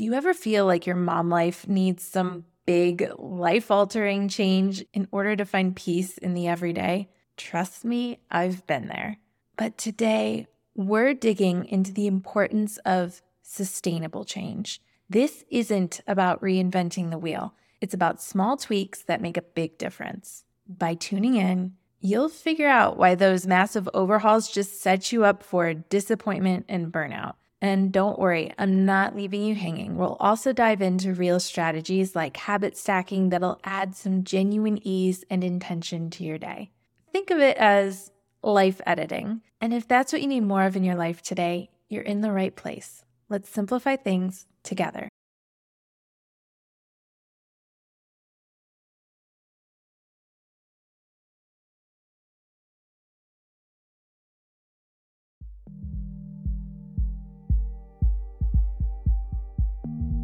Do 0.00 0.06
you 0.06 0.14
ever 0.14 0.32
feel 0.32 0.64
like 0.64 0.86
your 0.86 0.96
mom 0.96 1.28
life 1.28 1.68
needs 1.68 2.02
some 2.02 2.46
big 2.64 3.06
life 3.18 3.70
altering 3.70 4.30
change 4.30 4.82
in 4.94 5.06
order 5.12 5.36
to 5.36 5.44
find 5.44 5.76
peace 5.76 6.16
in 6.16 6.32
the 6.32 6.48
everyday? 6.48 7.10
Trust 7.36 7.84
me, 7.84 8.20
I've 8.30 8.66
been 8.66 8.88
there. 8.88 9.18
But 9.58 9.76
today, 9.76 10.46
we're 10.74 11.12
digging 11.12 11.66
into 11.66 11.92
the 11.92 12.06
importance 12.06 12.78
of 12.86 13.20
sustainable 13.42 14.24
change. 14.24 14.80
This 15.10 15.44
isn't 15.50 16.00
about 16.06 16.40
reinventing 16.40 17.10
the 17.10 17.18
wheel, 17.18 17.52
it's 17.82 17.92
about 17.92 18.22
small 18.22 18.56
tweaks 18.56 19.02
that 19.02 19.20
make 19.20 19.36
a 19.36 19.42
big 19.42 19.76
difference. 19.76 20.44
By 20.66 20.94
tuning 20.94 21.36
in, 21.36 21.74
you'll 22.00 22.30
figure 22.30 22.68
out 22.68 22.96
why 22.96 23.16
those 23.16 23.46
massive 23.46 23.86
overhauls 23.92 24.50
just 24.50 24.80
set 24.80 25.12
you 25.12 25.26
up 25.26 25.42
for 25.42 25.74
disappointment 25.74 26.64
and 26.70 26.90
burnout. 26.90 27.34
And 27.62 27.92
don't 27.92 28.18
worry, 28.18 28.52
I'm 28.58 28.86
not 28.86 29.14
leaving 29.14 29.42
you 29.42 29.54
hanging. 29.54 29.96
We'll 29.96 30.16
also 30.18 30.52
dive 30.52 30.80
into 30.80 31.12
real 31.12 31.38
strategies 31.38 32.16
like 32.16 32.36
habit 32.36 32.76
stacking 32.76 33.28
that'll 33.28 33.60
add 33.64 33.94
some 33.94 34.24
genuine 34.24 34.80
ease 34.82 35.24
and 35.28 35.44
intention 35.44 36.08
to 36.10 36.24
your 36.24 36.38
day. 36.38 36.70
Think 37.12 37.30
of 37.30 37.38
it 37.38 37.58
as 37.58 38.10
life 38.42 38.80
editing. 38.86 39.42
And 39.60 39.74
if 39.74 39.86
that's 39.86 40.12
what 40.12 40.22
you 40.22 40.28
need 40.28 40.40
more 40.44 40.64
of 40.64 40.74
in 40.74 40.84
your 40.84 40.94
life 40.94 41.20
today, 41.20 41.70
you're 41.88 42.02
in 42.02 42.22
the 42.22 42.32
right 42.32 42.54
place. 42.54 43.04
Let's 43.28 43.50
simplify 43.50 43.96
things 43.96 44.46
together. 44.62 45.08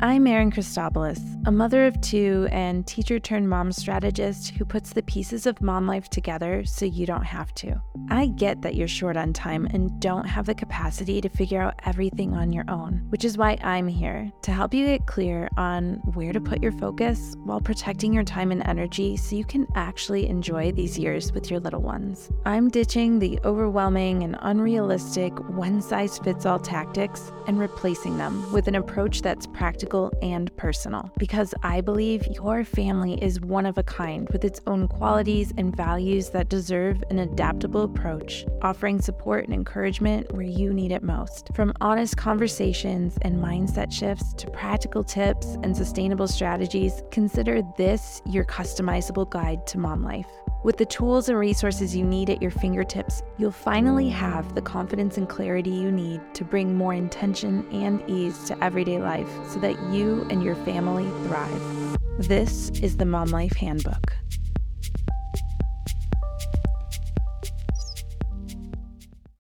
I'm 0.02 0.26
Erin 0.26 0.50
Christopoulos, 0.50 1.42
a 1.46 1.50
mother 1.50 1.86
of 1.86 1.98
two 2.02 2.48
and 2.52 2.86
teacher 2.86 3.18
turned 3.18 3.48
mom 3.48 3.72
strategist 3.72 4.50
who 4.50 4.66
puts 4.66 4.92
the 4.92 5.02
pieces 5.02 5.46
of 5.46 5.62
mom 5.62 5.86
life 5.86 6.10
together 6.10 6.66
so 6.66 6.84
you 6.84 7.06
don't 7.06 7.24
have 7.24 7.54
to. 7.54 7.80
I 8.10 8.26
get 8.26 8.60
that 8.60 8.74
you're 8.74 8.88
short 8.88 9.16
on 9.16 9.32
time 9.32 9.64
and 9.72 9.98
don't 9.98 10.26
have 10.26 10.44
the 10.44 10.54
capacity 10.54 11.22
to 11.22 11.30
figure 11.30 11.62
out 11.62 11.80
everything 11.86 12.34
on 12.34 12.52
your 12.52 12.66
own, 12.68 13.06
which 13.08 13.24
is 13.24 13.38
why 13.38 13.56
I'm 13.62 13.88
here 13.88 14.30
to 14.42 14.52
help 14.52 14.74
you 14.74 14.84
get 14.84 15.06
clear 15.06 15.48
on 15.56 15.94
where 16.12 16.34
to 16.34 16.42
put 16.42 16.62
your 16.62 16.72
focus 16.72 17.34
while 17.44 17.62
protecting 17.62 18.12
your 18.12 18.22
time 18.22 18.52
and 18.52 18.66
energy 18.66 19.16
so 19.16 19.34
you 19.34 19.46
can 19.46 19.66
actually 19.76 20.28
enjoy 20.28 20.72
these 20.72 20.98
years 20.98 21.32
with 21.32 21.50
your 21.50 21.58
little 21.58 21.80
ones. 21.80 22.30
I'm 22.44 22.68
ditching 22.68 23.18
the 23.18 23.40
overwhelming 23.46 24.24
and 24.24 24.36
unrealistic 24.42 25.32
one 25.48 25.80
size 25.80 26.18
fits 26.18 26.44
all 26.44 26.58
tactics 26.58 27.32
and 27.46 27.58
replacing 27.58 28.18
them 28.18 28.52
with 28.52 28.68
an 28.68 28.74
approach 28.74 29.22
that's 29.22 29.46
practical 29.46 29.85
practical 29.86 30.12
and 30.20 30.54
personal 30.56 31.10
because 31.16 31.54
I 31.62 31.80
believe 31.80 32.26
your 32.26 32.64
family 32.64 33.22
is 33.22 33.40
one 33.40 33.66
of 33.66 33.78
a 33.78 33.82
kind 33.82 34.28
with 34.30 34.44
its 34.44 34.60
own 34.66 34.88
qualities 34.88 35.52
and 35.56 35.76
values 35.76 36.30
that 36.30 36.48
deserve 36.48 37.04
an 37.10 37.20
adaptable 37.20 37.82
approach, 37.82 38.44
offering 38.62 39.00
support 39.00 39.44
and 39.44 39.54
encouragement 39.54 40.32
where 40.32 40.42
you 40.42 40.72
need 40.72 40.90
it 40.90 41.02
most. 41.02 41.50
From 41.54 41.72
honest 41.80 42.16
conversations 42.16 43.16
and 43.22 43.36
mindset 43.36 43.92
shifts 43.92 44.34
to 44.34 44.50
practical 44.50 45.04
tips 45.04 45.56
and 45.62 45.76
sustainable 45.76 46.26
strategies, 46.26 47.02
consider 47.12 47.62
this 47.78 48.22
your 48.26 48.44
customizable 48.44 49.30
guide 49.30 49.66
to 49.68 49.78
mom 49.78 50.02
life. 50.02 50.26
With 50.66 50.78
the 50.78 50.84
tools 50.84 51.28
and 51.28 51.38
resources 51.38 51.94
you 51.94 52.02
need 52.02 52.28
at 52.28 52.42
your 52.42 52.50
fingertips, 52.50 53.22
you'll 53.38 53.52
finally 53.52 54.08
have 54.08 54.56
the 54.56 54.60
confidence 54.60 55.16
and 55.16 55.28
clarity 55.28 55.70
you 55.70 55.92
need 55.92 56.20
to 56.34 56.42
bring 56.42 56.74
more 56.74 56.92
intention 56.92 57.64
and 57.70 58.02
ease 58.10 58.42
to 58.48 58.64
everyday 58.64 58.98
life 58.98 59.28
so 59.48 59.60
that 59.60 59.80
you 59.92 60.26
and 60.28 60.42
your 60.42 60.56
family 60.56 61.04
thrive. 61.28 61.96
This 62.18 62.70
is 62.80 62.96
the 62.96 63.04
Mom 63.04 63.28
Life 63.28 63.54
Handbook. 63.54 64.16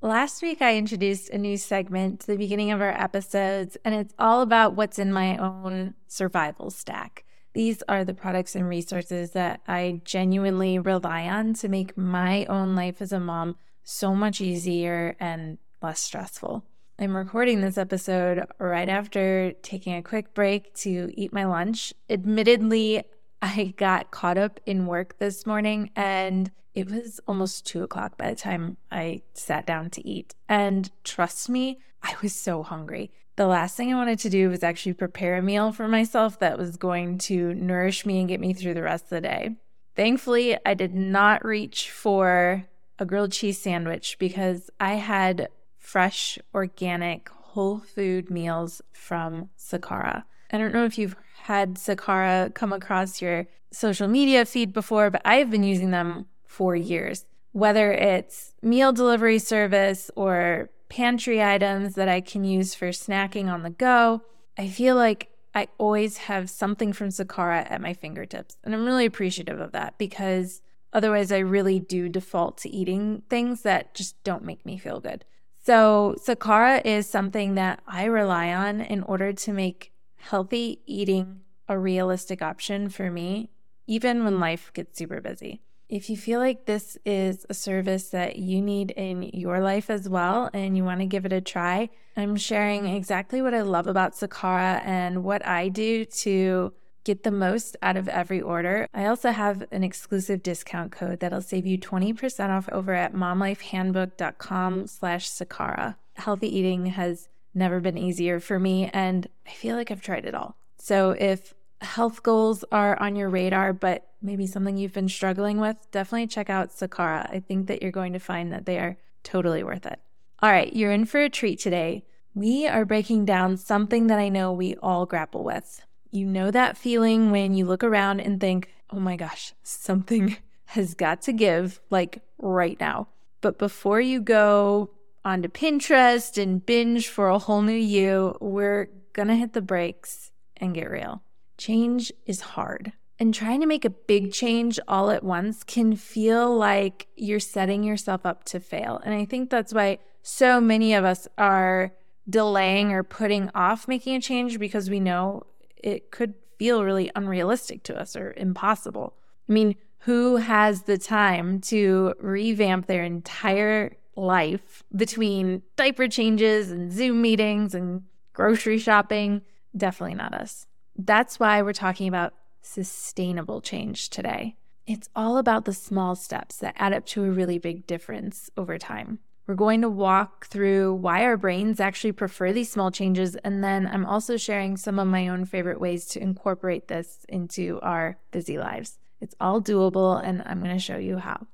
Last 0.03 0.43
week, 0.43 0.61
I 0.61 0.77
introduced 0.77 1.31
a 1.31 1.39
new 1.39 1.57
segment 1.57 2.19
to 2.23 2.27
the 2.27 2.37
beginning 2.37 2.73
of 2.73 2.81
our 2.81 3.01
episodes, 3.01 3.77
and 3.85 3.95
it's 3.95 4.15
all 4.19 4.43
about 4.43 4.75
what's 4.75 4.99
in 4.99 5.13
my 5.13 5.37
own 5.37 5.95
survival 6.09 6.71
stack. 6.71 7.26
These 7.57 7.83
are 7.89 8.05
the 8.05 8.13
products 8.13 8.55
and 8.55 8.69
resources 8.69 9.31
that 9.31 9.63
I 9.67 10.03
genuinely 10.05 10.79
rely 10.79 11.23
on 11.23 11.55
to 11.55 11.71
make 11.71 11.97
my 11.97 12.45
own 12.51 12.77
life 12.77 13.01
as 13.01 13.13
a 13.13 13.19
mom 13.19 13.57
so 13.83 14.15
much 14.15 14.43
easier 14.43 15.17
and 15.19 15.57
less 15.81 16.01
stressful. 16.01 16.65
I'm 16.99 17.17
recording 17.17 17.63
this 17.63 17.79
episode 17.79 18.45
right 18.59 18.91
after 18.91 19.55
taking 19.63 19.95
a 19.95 20.03
quick 20.03 20.35
break 20.35 20.75
to 20.75 21.11
eat 21.15 21.33
my 21.33 21.47
lunch. 21.47 21.95
Admittedly, 22.11 23.05
I 23.43 23.75
got 23.77 24.11
caught 24.11 24.39
up 24.39 24.61
in 24.67 24.87
work 24.87 25.19
this 25.19 25.47
morning 25.47 25.91
and 25.95 26.51
it 26.75 26.91
was 26.91 27.21
almost 27.27 27.67
two 27.67 27.83
o'clock 27.83 28.19
by 28.19 28.31
the 28.31 28.37
time 28.37 28.77
I 28.91 29.23
sat 29.35 29.67
down 29.67 29.91
to 29.91 30.07
eat. 30.07 30.35
And 30.49 30.91
trust 31.05 31.49
me, 31.49 31.79
I 32.03 32.15
was 32.23 32.35
so 32.35 32.63
hungry 32.63 33.11
the 33.37 33.47
last 33.47 33.77
thing 33.77 33.93
I 33.93 33.97
wanted 33.97 34.19
to 34.21 34.31
do 34.31 34.49
was 34.49 34.63
actually 34.63 34.95
prepare 34.95 35.37
a 35.37 35.43
meal 35.43 35.71
for 35.71 35.87
myself 35.87 36.39
that 36.39 36.59
was 36.59 36.77
going 36.77 37.19
to 37.19 37.55
nourish 37.55 38.07
me 38.07 38.19
and 38.19 38.29
get 38.29 38.41
me 38.41 38.55
through 38.55 38.75
the 38.75 38.83
rest 38.83 39.05
of 39.05 39.11
the 39.11 39.21
day. 39.21 39.57
Thankfully, 39.95 40.59
I 40.65 40.75
did 40.75 40.95
not 40.95 41.45
reach 41.45 41.91
for 41.91 42.65
a 42.99 43.05
grilled 43.05 43.33
cheese 43.33 43.61
sandwich 43.61 44.17
because 44.19 44.71
I 44.81 44.95
had 44.95 45.49
fresh, 45.79 46.39
organic, 46.55 47.29
whole 47.29 47.79
food 47.79 48.31
meals 48.31 48.83
from 48.93 49.51
Sakara. 49.59 50.25
I 50.51 50.59
don't 50.59 50.73
know 50.73 50.85
if 50.85 50.97
you've 50.99 51.17
had 51.47 51.77
Sakara 51.77 52.53
come 52.55 52.73
across 52.73 53.23
your 53.23 53.47
social 53.71 54.09
media 54.09 54.45
feed 54.45 54.73
before, 54.73 55.11
but 55.11 55.23
I 55.25 55.37
have 55.37 55.51
been 55.51 55.63
using 55.63 55.91
them 55.91 56.27
for 56.45 56.75
years. 56.75 57.25
Whether 57.53 57.93
it's 57.93 58.55
meal 58.63 58.93
delivery 58.93 59.39
service 59.39 60.11
or 60.17 60.71
pantry 60.89 61.43
items 61.43 61.95
that 61.95 62.09
I 62.09 62.21
can 62.21 62.45
use 62.45 62.75
for 62.75 62.89
snacking 62.89 63.47
on 63.53 63.63
the 63.63 63.71
go. 63.71 64.23
I 64.59 64.69
feel 64.69 64.97
like 64.97 65.31
I 65.55 65.69
always 65.79 66.19
have 66.19 66.51
something 66.51 66.93
from 66.93 67.09
Sakara 67.09 67.71
at 67.71 67.81
my 67.81 67.95
fingertips. 67.95 68.57
And 68.63 68.75
I'm 68.75 68.85
really 68.85 69.07
appreciative 69.07 69.61
of 69.61 69.73
that 69.73 69.99
because 69.99 70.63
otherwise 70.93 71.33
I 71.33 71.39
really 71.39 71.79
do 71.81 72.09
default 72.09 72.59
to 72.59 72.71
eating 72.71 73.23
things 73.29 73.63
that 73.63 73.95
just 73.95 74.23
don't 74.23 74.45
make 74.45 74.65
me 74.65 74.79
feel 74.79 75.01
good. 75.01 75.25
So, 75.65 76.15
Sakara 76.25 76.81
is 76.85 77.09
something 77.09 77.57
that 77.57 77.81
I 77.89 78.05
rely 78.05 78.53
on 78.53 78.81
in 78.81 79.03
order 79.03 79.33
to 79.33 79.53
make 79.53 79.91
healthy 80.27 80.81
eating 80.87 81.41
a 81.69 81.79
realistic 81.79 82.43
option 82.43 82.89
for 82.89 83.11
me, 83.11 83.51
even 83.87 84.25
when 84.25 84.41
life 84.41 84.73
gets 84.75 84.99
super 84.99 85.21
busy. 85.21 85.61
If 85.89 86.11
you 86.11 86.17
feel 86.17 86.41
like 86.41 86.67
this 86.67 86.99
is 87.05 87.47
a 87.49 87.55
service 87.55 88.09
that 88.11 88.37
you 88.37 88.61
need 88.61 88.91
in 88.91 89.23
your 89.23 89.61
life 89.61 89.89
as 89.89 90.09
well 90.09 90.51
and 90.53 90.77
you 90.77 90.83
want 90.83 90.99
to 91.01 91.07
give 91.07 91.25
it 91.25 91.33
a 91.33 91.41
try, 91.41 91.91
I'm 92.17 92.35
sharing 92.35 92.87
exactly 92.87 93.41
what 93.41 93.55
I 93.55 93.63
love 93.63 93.87
about 93.87 94.15
Sakara 94.15 94.85
and 94.85 95.23
what 95.23 95.47
I 95.47 95.69
do 95.69 96.05
to 96.05 96.73
get 97.05 97.23
the 97.23 97.31
most 97.31 97.77
out 97.83 97.97
of 97.97 98.09
every 98.09 98.41
order. 98.41 98.89
I 98.93 99.07
also 99.07 99.31
have 99.31 99.63
an 99.71 99.85
exclusive 99.85 100.43
discount 100.43 100.91
code 100.91 101.21
that'll 101.21 101.41
save 101.41 101.67
you 101.67 101.79
20% 101.79 102.51
off 102.51 102.69
over 102.73 102.93
at 102.93 103.15
momlifehandbook.com 103.15 104.89
slash 104.89 105.31
Sakara. 105.31 105.95
Healthy 106.15 106.59
eating 106.59 106.87
has 106.87 107.29
never 107.57 107.81
been 107.81 107.99
easier 107.99 108.39
for 108.39 108.59
me 108.59 108.91
and 108.93 109.27
I 109.47 109.51
feel 109.51 109.77
like 109.77 109.91
I've 109.91 110.03
tried 110.03 110.27
it 110.27 110.35
all. 110.35 110.57
So 110.79 111.11
if 111.11 111.55
health 111.81 112.23
goals 112.23 112.65
are 112.71 113.01
on 113.01 113.17
your 113.17 113.29
radar, 113.29 113.73
but 113.73 114.07
maybe 114.23 114.47
something 114.47 114.77
you've 114.77 114.93
been 114.93 115.09
struggling 115.09 115.59
with, 115.61 115.77
definitely 115.91 116.27
check 116.27 116.51
out 116.51 116.71
Sakara. 116.71 117.29
I 117.31 117.41
think 117.41 117.67
that 117.67 117.83
you're 117.83 117.93
going 117.93 118.13
to 118.13 118.19
find 118.19 118.53
that 118.53 118.67
they 118.67 118.79
are 118.79 118.97
totally 119.23 119.63
worth 119.63 119.87
it. 119.87 119.99
All 120.41 120.51
right, 120.51 120.73
you're 120.73 120.93
in 120.93 121.07
for 121.07 121.21
a 121.21 121.31
treat 121.31 121.59
today. 121.59 122.05
We 122.35 122.67
are 122.67 122.85
breaking 122.85 123.25
down 123.25 123.57
something 123.57 124.09
that 124.09 124.19
I 124.19 124.29
know 124.29 124.53
we 124.53 124.75
all 124.77 125.07
grapple 125.07 125.43
with. 125.43 125.83
You 126.11 126.27
know 126.27 126.51
that 126.51 126.77
feeling 126.77 127.31
when 127.31 127.55
you 127.55 127.65
look 127.65 127.83
around 127.83 128.21
and 128.21 128.41
think, 128.41 128.71
oh 128.91 129.01
my 129.01 129.17
gosh, 129.17 129.55
something 129.63 130.37
has 130.67 130.95
got 130.95 131.23
to 131.23 131.33
give, 131.33 131.81
like 131.91 132.21
right 132.39 132.79
now. 132.79 133.09
But 133.41 133.59
before 133.59 134.01
you 134.01 134.21
go 134.21 134.91
onto 135.27 135.49
Pinterest 135.49 136.41
and 136.41 136.65
binge 136.65 137.09
for 137.09 137.29
a 137.29 137.39
whole 137.39 137.61
new 137.61 137.73
you, 137.73 138.39
we're 138.41 138.89
gonna 139.13 139.35
hit 139.35 139.55
the 139.55 139.61
brakes 139.61 140.31
and 140.57 140.73
get 140.73 140.89
real. 140.89 141.21
Change 141.59 142.13
is 142.27 142.41
hard. 142.41 142.93
And 143.19 143.35
trying 143.35 143.61
to 143.61 143.67
make 143.67 143.85
a 143.85 143.91
big 143.91 144.33
change 144.33 144.79
all 144.87 145.11
at 145.11 145.25
once 145.25 145.65
can 145.65 145.97
feel 145.97 146.57
like 146.57 147.09
you're 147.17 147.41
setting 147.41 147.83
yourself 147.83 148.25
up 148.25 148.45
to 148.45 148.61
fail. 148.61 149.01
And 149.05 149.15
I 149.15 149.25
think 149.25 149.51
that's 149.51 149.75
why 149.75 149.99
so 150.23 150.61
many 150.61 150.95
of 150.95 151.05
us 151.05 151.27
are 151.37 151.93
delaying 152.29 152.93
or 152.93 153.03
putting 153.03 153.51
off 153.55 153.89
making 153.89 154.15
a 154.15 154.21
change 154.21 154.61
because 154.61 154.89
we 154.89 155.01
know 155.01 155.43
it 155.77 156.13
could 156.13 156.35
feel 156.59 156.85
really 156.85 157.11
unrealistic 157.17 157.83
to 157.85 157.99
us 157.99 158.15
or 158.15 158.33
impossible. 158.37 159.17
I 159.49 159.53
mean, 159.53 159.75
who 160.01 160.37
has 160.37 160.83
the 160.83 160.99
time 160.99 161.61
to 161.63 162.15
revamp 162.21 162.87
their 162.87 163.03
entire 163.03 163.97
life 164.17 164.83
between 164.95 165.63
diaper 165.77 166.09
changes 166.09 166.71
and 166.71 166.93
Zoom 166.93 167.23
meetings 167.23 167.75
and 167.75 168.03
grocery 168.33 168.79
shopping? 168.79 169.43
Definitely 169.77 170.17
not 170.17 170.35
us. 170.35 170.67
That's 170.97 171.39
why 171.39 171.63
we're 171.63 171.73
talking 171.73 172.09
about 172.09 172.35
sustainable 172.63 173.61
change 173.61 174.09
today. 174.09 174.57
It's 174.87 175.09
all 175.15 175.37
about 175.37 175.65
the 175.65 175.73
small 175.73 176.15
steps 176.15 176.57
that 176.59 176.75
add 176.79 176.93
up 176.93 177.07
to 177.07 177.25
a 177.25 177.31
really 177.31 177.59
big 177.59 177.87
difference 177.87 178.51
over 178.57 178.79
time. 178.79 179.19
We're 179.47 179.55
going 179.55 179.83
to 179.83 179.89
walk 179.89 180.47
through 180.47 180.95
why 180.95 181.23
our 181.23 181.37
brains 181.37 181.79
actually 181.79 182.13
prefer 182.13 182.53
these 182.53 182.71
small 182.71 182.91
changes. 182.91 183.37
And 183.37 183.63
then 183.63 183.87
I'm 183.87 184.05
also 184.05 184.37
sharing 184.37 184.77
some 184.77 184.99
of 184.99 185.07
my 185.07 185.29
own 185.29 185.45
favorite 185.45 185.81
ways 185.81 186.07
to 186.07 186.23
incorporate 186.23 186.89
this 186.89 187.25
into 187.29 187.79
our 187.81 188.19
busy 188.33 188.59
lives. 188.59 188.99
It's 189.21 189.37
all 189.41 189.63
doable, 189.63 190.21
and 190.23 190.43
I'm 190.47 190.61
going 190.61 190.75
to 190.75 190.83
show 190.83 190.99
you 190.99 191.19
how. 191.19 191.47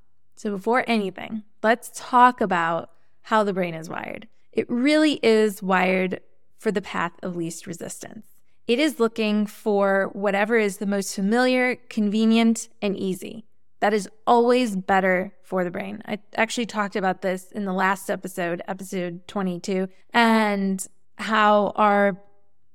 So, 0.42 0.50
before 0.50 0.82
anything, 0.88 1.44
let's 1.62 1.92
talk 1.94 2.40
about 2.40 2.90
how 3.20 3.44
the 3.44 3.52
brain 3.52 3.74
is 3.74 3.88
wired. 3.88 4.26
It 4.50 4.68
really 4.68 5.20
is 5.22 5.62
wired 5.62 6.18
for 6.58 6.72
the 6.72 6.82
path 6.82 7.12
of 7.22 7.36
least 7.36 7.64
resistance. 7.64 8.26
It 8.66 8.80
is 8.80 8.98
looking 8.98 9.46
for 9.46 10.10
whatever 10.14 10.56
is 10.56 10.78
the 10.78 10.86
most 10.86 11.14
familiar, 11.14 11.76
convenient, 11.76 12.68
and 12.82 12.96
easy. 12.96 13.44
That 13.78 13.94
is 13.94 14.08
always 14.26 14.74
better 14.74 15.32
for 15.44 15.62
the 15.62 15.70
brain. 15.70 16.02
I 16.06 16.18
actually 16.34 16.66
talked 16.66 16.96
about 16.96 17.22
this 17.22 17.52
in 17.52 17.64
the 17.64 17.72
last 17.72 18.10
episode, 18.10 18.62
episode 18.66 19.28
22, 19.28 19.86
and 20.12 20.84
how 21.18 21.72
our 21.76 22.20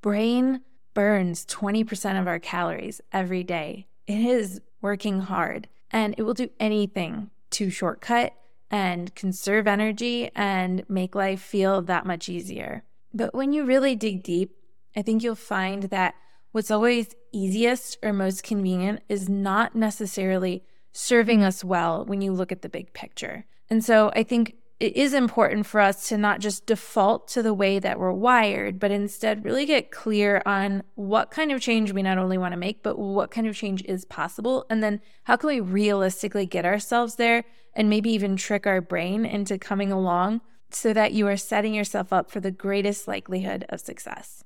brain 0.01 0.61
burns 0.93 1.45
20% 1.47 2.17
of 2.17 2.27
our 2.27 2.39
calories 2.39 3.01
every 3.11 3.43
day. 3.43 3.87
It 4.07 4.21
is 4.21 4.61
working 4.81 5.19
hard 5.19 5.67
and 5.91 6.15
it 6.17 6.23
will 6.23 6.33
do 6.33 6.49
anything 6.61 7.29
to 7.57 7.71
shortcut 7.71 8.33
and 8.69 9.15
conserve 9.15 9.65
energy 9.65 10.29
and 10.35 10.83
make 10.87 11.15
life 11.15 11.41
feel 11.41 11.81
that 11.81 12.05
much 12.05 12.29
easier. 12.29 12.83
But 13.15 13.33
when 13.33 13.51
you 13.51 13.65
really 13.65 13.95
dig 13.95 14.21
deep, 14.21 14.55
I 14.95 15.01
think 15.01 15.23
you'll 15.23 15.33
find 15.33 15.83
that 15.83 16.13
what's 16.51 16.69
always 16.69 17.15
easiest 17.33 17.97
or 18.03 18.13
most 18.13 18.43
convenient 18.43 19.01
is 19.09 19.27
not 19.27 19.75
necessarily 19.75 20.63
serving 20.91 21.43
us 21.43 21.63
well 21.63 22.05
when 22.05 22.21
you 22.21 22.31
look 22.31 22.51
at 22.51 22.61
the 22.61 22.69
big 22.69 22.93
picture. 22.93 23.45
And 23.71 23.83
so 23.83 24.11
I 24.15 24.21
think 24.21 24.55
it 24.79 24.95
is 24.95 25.13
important 25.13 25.65
for 25.65 25.81
us 25.81 26.07
to 26.09 26.17
not 26.17 26.39
just 26.39 26.65
default 26.65 27.27
to 27.29 27.41
the 27.41 27.53
way 27.53 27.79
that 27.79 27.99
we're 27.99 28.11
wired, 28.11 28.79
but 28.79 28.91
instead 28.91 29.43
really 29.43 29.65
get 29.65 29.91
clear 29.91 30.41
on 30.45 30.83
what 30.95 31.31
kind 31.31 31.51
of 31.51 31.61
change 31.61 31.91
we 31.91 32.03
not 32.03 32.17
only 32.17 32.37
want 32.37 32.53
to 32.53 32.59
make, 32.59 32.83
but 32.83 32.99
what 32.99 33.31
kind 33.31 33.47
of 33.47 33.55
change 33.55 33.83
is 33.85 34.05
possible. 34.05 34.65
And 34.69 34.83
then 34.83 35.01
how 35.23 35.35
can 35.35 35.47
we 35.47 35.59
realistically 35.59 36.45
get 36.45 36.65
ourselves 36.65 37.15
there 37.15 37.43
and 37.73 37.89
maybe 37.89 38.11
even 38.11 38.35
trick 38.35 38.67
our 38.67 38.81
brain 38.81 39.25
into 39.25 39.57
coming 39.57 39.91
along 39.91 40.41
so 40.69 40.93
that 40.93 41.13
you 41.13 41.27
are 41.27 41.37
setting 41.37 41.73
yourself 41.73 42.13
up 42.13 42.29
for 42.29 42.39
the 42.39 42.51
greatest 42.51 43.07
likelihood 43.07 43.65
of 43.69 43.79
success 43.79 44.43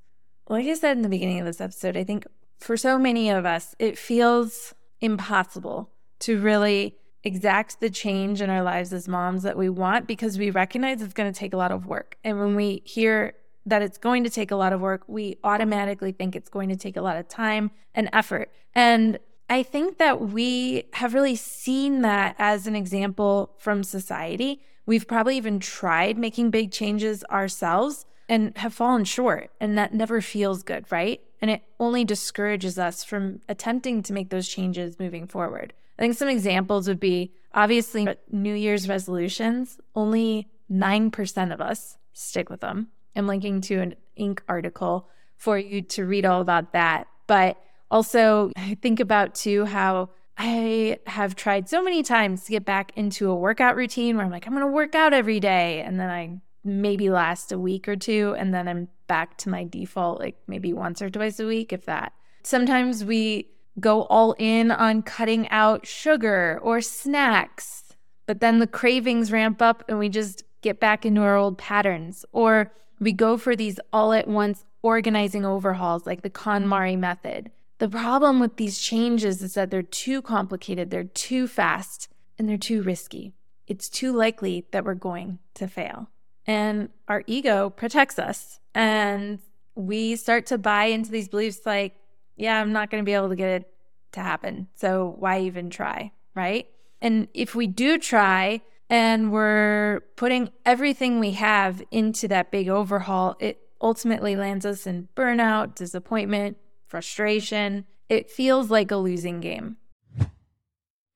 like 0.52 0.68
I 0.68 0.74
said 0.74 0.98
in 0.98 1.04
the 1.04 1.10
beginning 1.10 1.40
of 1.40 1.46
this 1.46 1.62
episode, 1.62 1.96
I 1.96 2.04
think 2.04 2.28
for 2.60 2.76
so 2.76 3.00
many 3.00 3.30
of 3.30 3.46
us, 3.46 3.74
it 3.80 3.98
feels 3.98 4.74
impossible 5.00 5.90
to 6.20 6.40
really 6.40 6.98
exact 7.24 7.80
the 7.80 7.90
change 7.90 8.42
in 8.42 8.50
our 8.50 8.64
lives 8.64 8.94
as 8.94 9.08
moms 9.08 9.44
that 9.44 9.58
we 9.58 9.70
want 9.70 10.08
because 10.08 10.38
we 10.38 10.50
recognize 10.50 11.02
it's 11.02 11.14
going 11.14 11.32
to 11.32 11.40
take 11.40 11.54
a 11.54 11.58
lot 11.58 11.72
of 11.72 11.86
work. 11.86 12.18
And 12.24 12.40
when 12.40 12.56
we 12.56 12.82
hear 12.86 13.34
that 13.66 13.82
it's 13.82 13.98
going 13.98 14.24
to 14.24 14.30
take 14.30 14.52
a 14.52 14.56
lot 14.56 14.74
of 14.74 14.82
work, 14.82 15.04
we 15.08 15.38
automatically 15.44 16.12
think 16.12 16.36
it's 16.36 16.50
going 16.50 16.70
to 16.70 16.76
take 16.76 16.98
a 16.98 17.02
lot 17.02 17.18
of 17.18 17.28
time 17.28 17.72
and 17.94 18.10
effort. 18.12 18.52
And 18.74 19.20
I 19.50 19.64
think 19.64 19.98
that 19.98 20.30
we 20.30 20.86
have 20.94 21.14
really 21.14 21.36
seen 21.36 22.02
that 22.02 22.36
as 22.40 22.68
an 22.68 22.76
example 22.76 23.52
from 23.58 23.84
society. 23.84 24.62
We've 24.86 25.08
probably 25.08 25.38
even 25.38 25.60
tried 25.60 26.18
making 26.18 26.50
big 26.50 26.72
changes 26.72 27.24
ourselves 27.26 28.06
and 28.28 28.58
have 28.58 28.74
fallen 28.74 29.04
short. 29.04 29.52
And 29.60 29.78
that 29.78 29.94
never 29.94 30.22
feels 30.22 30.64
good, 30.64 30.86
right? 30.90 31.22
And 31.42 31.52
it 31.52 31.64
only 31.80 32.06
discourages 32.06 32.80
us 32.80 33.04
from 33.04 33.42
attempting 33.50 34.02
to 34.04 34.14
make 34.14 34.30
those 34.30 34.48
changes 34.48 34.98
moving 35.00 35.28
forward. 35.28 35.74
I 36.02 36.04
think 36.04 36.18
some 36.18 36.30
examples 36.30 36.88
would 36.88 37.00
be 37.00 37.32
obviously 37.54 38.08
New 38.32 38.56
Year's 38.56 38.90
resolutions, 38.90 39.80
only 39.94 40.50
9% 40.72 41.54
of 41.54 41.62
us 41.62 41.98
stick 42.12 42.50
with 42.50 42.62
them. 42.62 42.88
I'm 43.16 43.28
linking 43.28 43.62
to 43.62 43.76
an 43.82 43.96
Inc. 44.20 44.40
article 44.50 45.08
for 45.38 45.60
you 45.60 45.84
to 45.84 46.06
read 46.08 46.26
all 46.26 46.42
about 46.42 46.74
that. 46.74 47.06
But 47.28 47.62
also, 47.92 48.52
I 48.58 48.80
think 48.82 49.00
about 49.00 49.36
too 49.36 49.66
how 49.66 50.10
I 50.40 50.98
have 51.06 51.36
tried 51.36 51.70
so 51.70 51.84
many 51.84 52.02
times 52.02 52.46
to 52.46 52.52
get 52.52 52.66
back 52.66 52.94
into 52.96 53.30
a 53.30 53.36
workout 53.36 53.76
routine 53.76 54.18
where 54.18 54.26
I'm 54.26 54.32
like, 54.32 54.48
I'm 54.48 54.54
going 54.54 54.66
to 54.66 54.72
work 54.72 54.96
out 54.96 55.14
every 55.14 55.40
day. 55.40 55.84
And 55.84 56.00
then 56.00 56.10
I 56.10 56.42
maybe 56.64 57.12
last 57.12 57.52
a 57.52 57.60
week 57.60 57.88
or 57.88 57.96
two 57.96 58.36
and 58.40 58.52
then 58.56 58.68
I'm 58.68 58.88
back 59.06 59.38
to 59.40 59.50
my 59.50 59.66
default 59.66 60.20
like 60.20 60.38
maybe 60.48 60.74
once 60.74 61.00
or 61.00 61.12
twice 61.12 61.40
a 61.40 61.46
week 61.46 61.72
if 61.72 61.86
that. 61.86 62.14
Sometimes 62.42 63.06
we 63.06 63.52
go 63.80 64.04
all 64.04 64.36
in 64.38 64.72
on 64.72 65.02
cutting 65.02 65.48
out 65.50 65.86
sugar 65.86 66.60
or 66.62 66.82
snacks, 66.82 67.96
but 68.26 68.40
then 68.40 68.60
the 68.60 68.68
cravings 68.68 69.32
ramp 69.32 69.62
up 69.62 69.84
and 69.88 69.98
we 69.98 70.10
just 70.10 70.44
get 70.62 70.80
back 70.80 71.06
into 71.06 71.22
our 71.22 71.36
old 71.36 71.58
patterns 71.58 72.26
or 72.32 72.72
we 73.00 73.12
go 73.12 73.38
for 73.38 73.56
these 73.56 73.80
all 73.92 74.14
at 74.14 74.28
once 74.28 74.66
organizing 74.84 75.46
overhauls 75.46 76.06
like 76.06 76.22
the 76.22 76.30
KonMari 76.30 76.98
method. 76.98 77.52
The 77.80 77.90
problem 77.90 78.40
with 78.40 78.58
these 78.58 78.80
changes 78.80 79.42
is 79.42 79.56
that 79.56 79.72
they're 79.72 79.82
too 79.82 80.22
complicated, 80.22 80.92
they're 80.92 81.04
too 81.04 81.48
fast, 81.48 82.10
and 82.38 82.48
they're 82.48 82.58
too 82.58 82.84
risky. 82.84 83.34
It's 83.68 83.90
too 83.90 84.16
likely 84.16 84.66
that 84.72 84.86
we're 84.86 84.94
going 84.94 85.40
to 85.56 85.68
fail. 85.68 86.10
And 86.46 86.90
our 87.08 87.24
ego 87.26 87.70
protects 87.70 88.20
us. 88.20 88.60
And 88.76 89.40
we 89.76 90.16
start 90.16 90.46
to 90.48 90.58
buy 90.58 90.86
into 90.86 91.12
these 91.12 91.30
beliefs 91.30 91.62
like, 91.66 91.96
yeah, 92.36 92.60
I'm 92.60 92.72
not 92.72 92.90
going 92.90 93.04
to 93.04 93.06
be 93.06 93.14
able 93.14 93.30
to 93.30 93.36
get 93.36 93.50
it 93.50 93.74
to 94.14 94.20
happen. 94.20 94.68
So 94.76 95.16
why 95.20 95.42
even 95.42 95.70
try? 95.70 96.12
Right. 96.36 96.68
And 97.02 97.28
if 97.34 97.56
we 97.56 97.68
do 97.68 97.98
try 97.98 98.62
and 98.90 99.32
we're 99.32 100.02
putting 100.16 100.52
everything 100.66 101.20
we 101.20 101.32
have 101.32 101.82
into 101.92 102.28
that 102.28 102.52
big 102.52 102.70
overhaul, 102.70 103.36
it 103.40 103.60
ultimately 103.82 104.36
lands 104.36 104.66
us 104.66 104.86
in 104.86 105.08
burnout, 105.16 105.76
disappointment, 105.76 106.58
frustration. 106.88 107.86
It 108.10 108.30
feels 108.30 108.70
like 108.70 108.92
a 108.92 108.98
losing 108.98 109.40
game. 109.40 109.78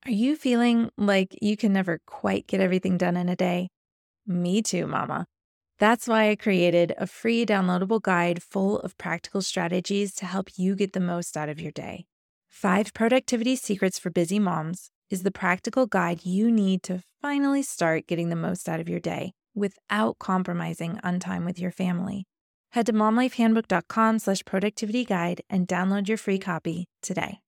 Are 0.04 0.12
you 0.12 0.36
feeling 0.36 0.90
like 0.96 1.36
you 1.42 1.56
can 1.56 1.72
never 1.72 2.00
quite 2.06 2.46
get 2.46 2.60
everything 2.60 2.96
done 2.96 3.16
in 3.16 3.28
a 3.28 3.36
day? 3.36 3.68
Me 4.26 4.62
too, 4.62 4.86
Mama. 4.86 5.26
That's 5.78 6.08
why 6.08 6.30
I 6.30 6.36
created 6.36 6.94
a 6.96 7.06
free 7.06 7.44
downloadable 7.44 8.00
guide 8.00 8.42
full 8.42 8.80
of 8.80 8.96
practical 8.96 9.42
strategies 9.42 10.14
to 10.14 10.24
help 10.24 10.48
you 10.56 10.74
get 10.74 10.94
the 10.94 11.00
most 11.00 11.36
out 11.36 11.50
of 11.50 11.60
your 11.60 11.72
day. 11.72 12.06
Five 12.48 12.94
Productivity 12.94 13.56
Secrets 13.56 13.98
for 13.98 14.08
Busy 14.08 14.38
Moms 14.38 14.90
is 15.10 15.22
the 15.22 15.30
practical 15.30 15.86
guide 15.86 16.24
you 16.24 16.50
need 16.50 16.82
to 16.84 17.02
finally 17.20 17.62
start 17.62 18.06
getting 18.06 18.30
the 18.30 18.36
most 18.36 18.70
out 18.70 18.80
of 18.80 18.88
your 18.88 19.00
day 19.00 19.34
without 19.54 20.18
compromising 20.18 20.98
on 21.02 21.20
time 21.20 21.44
with 21.44 21.58
your 21.58 21.70
family. 21.70 22.24
Head 22.70 22.86
to 22.86 22.94
momlifehandbook.com 22.94 24.18
slash 24.20 24.44
productivity 24.46 25.04
guide 25.04 25.42
and 25.50 25.68
download 25.68 26.08
your 26.08 26.18
free 26.18 26.38
copy 26.38 26.86
today. 27.02 27.40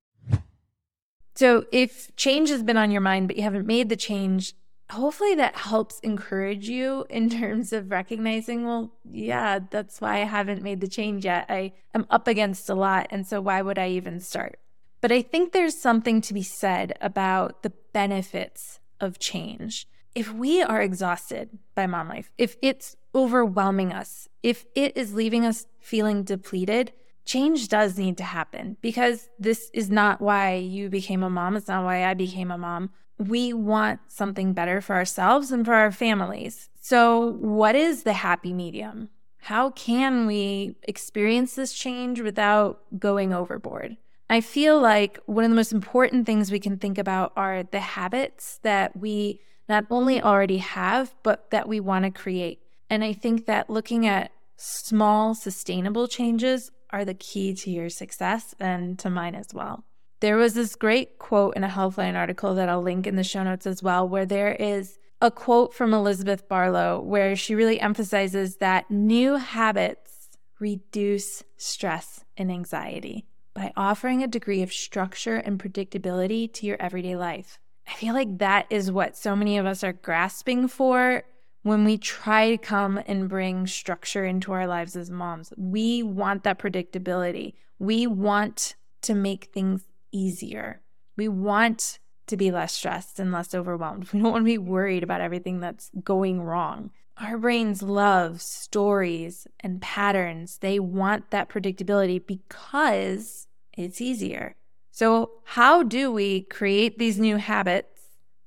So 1.35 1.65
if 1.73 2.15
change 2.17 2.51
has 2.51 2.63
been 2.63 2.77
on 2.77 2.91
your 2.91 3.01
mind, 3.01 3.29
but 3.29 3.39
you 3.39 3.43
haven't 3.43 3.67
made 3.67 3.89
the 3.89 3.97
change, 3.97 4.55
hopefully 4.91 5.35
that 5.35 5.57
helps 5.57 6.01
encourage 6.01 6.69
you 6.69 7.05
in 7.11 7.29
terms 7.29 7.73
of 7.73 7.91
recognizing 7.91 8.65
well 8.65 8.93
yeah 9.11 9.59
that's 9.71 10.01
why 10.01 10.17
i 10.21 10.25
haven't 10.25 10.63
made 10.63 10.81
the 10.81 10.89
change 10.89 11.25
yet. 11.25 11.47
I 11.49 11.73
am 11.95 12.07
up 12.11 12.27
against 12.27 12.69
a 12.71 12.75
lot 12.75 13.07
and 13.11 13.27
so 13.27 13.41
why 13.41 13.63
would 13.63 13.79
i 13.79 13.89
even 13.89 14.21
start? 14.21 14.59
But 15.01 15.13
i 15.13 15.23
think 15.23 15.53
there's 15.53 15.79
something 15.79 16.21
to 16.23 16.35
be 16.35 16.43
said 16.43 16.97
about 17.01 17.63
the 17.63 17.73
benefits 17.93 18.81
of 19.01 19.19
change. 19.19 19.87
If 20.15 20.33
we 20.33 20.63
are 20.63 20.83
exhausted 20.83 21.59
by 21.75 21.87
mom 21.87 22.09
life 22.09 22.33
if 22.39 22.57
it's 22.63 22.97
overwhelming 23.15 23.93
us 23.93 24.29
if 24.43 24.65
it 24.75 24.97
is 24.97 25.15
leaving 25.15 25.45
us 25.45 25.67
feeling 25.81 26.23
depleted 26.23 26.93
change 27.25 27.69
does 27.69 27.99
need 27.99 28.17
to 28.17 28.25
happen 28.25 28.79
because 28.81 29.29
this 29.39 29.71
is 29.75 29.91
not 29.91 30.21
why 30.21 30.55
you 30.55 30.89
became 30.89 31.23
a 31.23 31.29
mom. 31.29 31.57
It's 31.57 31.69
not 31.69 31.85
why 31.85 32.07
i 32.07 32.15
became 32.15 32.51
a 32.51 32.57
mom 32.57 32.91
we 33.19 33.53
want 33.53 34.01
something 34.09 34.53
better 34.53 34.81
for 34.81 34.95
ourselves 34.95 35.51
and 35.51 35.65
for 35.65 35.75
our 35.75 35.93
families. 35.93 36.71
So, 36.81 37.33
what 37.41 37.75
is 37.75 38.05
the 38.05 38.13
happy 38.13 38.53
medium? 38.53 39.11
How 39.43 39.71
can 39.71 40.27
we 40.27 40.77
experience 40.83 41.55
this 41.55 41.73
change 41.73 42.21
without 42.21 42.81
going 42.99 43.33
overboard? 43.33 43.97
I 44.31 44.41
feel 44.41 44.81
like 44.81 45.19
one 45.27 45.45
of 45.45 45.51
the 45.51 45.57
most 45.57 45.73
important 45.73 46.27
things 46.27 46.51
we 46.51 46.61
can 46.61 46.77
think 46.77 46.99
about 46.99 47.33
are 47.37 47.63
the 47.63 47.81
habits 47.81 48.61
that 48.63 48.97
we 48.97 49.41
not 49.69 49.87
only 49.91 50.23
already 50.23 50.59
have, 50.59 51.15
but 51.23 51.51
that 51.51 51.69
we 51.69 51.81
want 51.81 52.05
to 52.05 52.11
create. 52.11 52.61
And 52.91 53.05
I 53.05 53.13
think 53.13 53.47
that 53.47 53.71
looking 53.71 54.07
at 54.07 54.33
small, 54.57 55.35
sustainable 55.35 56.09
changes 56.09 56.71
are 56.91 57.05
the 57.05 57.15
key 57.15 57.55
to 57.55 57.71
your 57.71 57.89
success 57.89 58.55
and 58.59 58.99
to 58.99 59.11
mine 59.11 59.35
as 59.35 59.49
well. 59.53 59.85
There 60.21 60.37
was 60.37 60.55
this 60.55 60.75
great 60.75 61.19
quote 61.19 61.57
in 61.57 61.63
a 61.63 61.69
Healthline 61.69 62.17
article 62.17 62.55
that 62.57 62.69
I'll 62.69 62.83
link 62.83 63.07
in 63.07 63.15
the 63.15 63.23
show 63.23 63.45
notes 63.45 63.67
as 63.67 63.83
well, 63.83 64.09
where 64.09 64.27
there 64.27 64.53
is 64.53 64.99
a 65.21 65.31
quote 65.31 65.73
from 65.73 65.95
Elizabeth 65.95 66.49
Barlow 66.49 67.01
where 67.01 67.37
she 67.37 67.55
really 67.55 67.81
emphasizes 67.81 68.57
that 68.57 68.91
new 68.91 69.37
habits 69.37 70.31
reduce 70.59 71.45
stress 71.57 72.25
and 72.37 72.51
anxiety 72.51 73.27
by 73.55 73.73
offering 73.77 74.23
a 74.23 74.29
degree 74.29 74.63
of 74.63 74.73
structure 74.73 75.37
and 75.37 75.61
predictability 75.61 76.53
to 76.53 76.67
your 76.67 76.81
everyday 76.81 77.17
life. 77.17 77.61
I 77.87 77.95
feel 77.95 78.15
like 78.15 78.39
that 78.39 78.67
is 78.71 78.91
what 78.91 79.17
so 79.17 79.37
many 79.37 79.57
of 79.57 79.67
us 79.67 79.83
are 79.83 79.93
grasping 79.93 80.69
for 80.69 81.23
when 81.63 81.85
we 81.85 81.97
try 81.97 82.51
to 82.51 82.59
come 82.59 83.01
and 83.07 83.29
bring 83.29 83.67
structure 83.67 84.25
into 84.25 84.53
our 84.53 84.67
lives 84.67 84.97
as 84.97 85.11
moms. 85.11 85.53
We 85.57 86.03
want 86.03 86.45
that 86.45 86.59
predictability. 86.59 87.55
We 87.79 88.07
want 88.07 88.75
to 89.03 89.15
make 89.15 89.47
things 89.47 89.85
easier. 90.13 90.81
We 91.17 91.29
want 91.29 91.99
to 92.29 92.37
be 92.37 92.51
less 92.51 92.75
stressed 92.75 93.19
and 93.19 93.33
less 93.33 93.55
overwhelmed. 93.55 94.09
We 94.13 94.21
don't 94.21 94.33
want 94.33 94.43
to 94.43 94.53
be 94.53 94.59
worried 94.59 95.03
about 95.03 95.21
everything 95.21 95.61
that's 95.61 95.91
going 96.05 96.43
wrong. 96.43 96.91
Our 97.17 97.37
brains 97.37 97.83
love 97.83 98.41
stories 98.41 99.49
and 99.61 99.83
patterns. 99.83 100.59
They 100.59 100.79
want 100.79 101.31
that 101.31 101.49
predictability 101.49 102.25
because 102.25 103.49
it's 103.77 104.01
easier. 104.01 104.55
So, 104.93 105.31
how 105.45 105.83
do 105.83 106.13
we 106.13 106.43
create 106.43 106.99
these 106.99 107.19
new 107.19 107.37
habits 107.37 107.99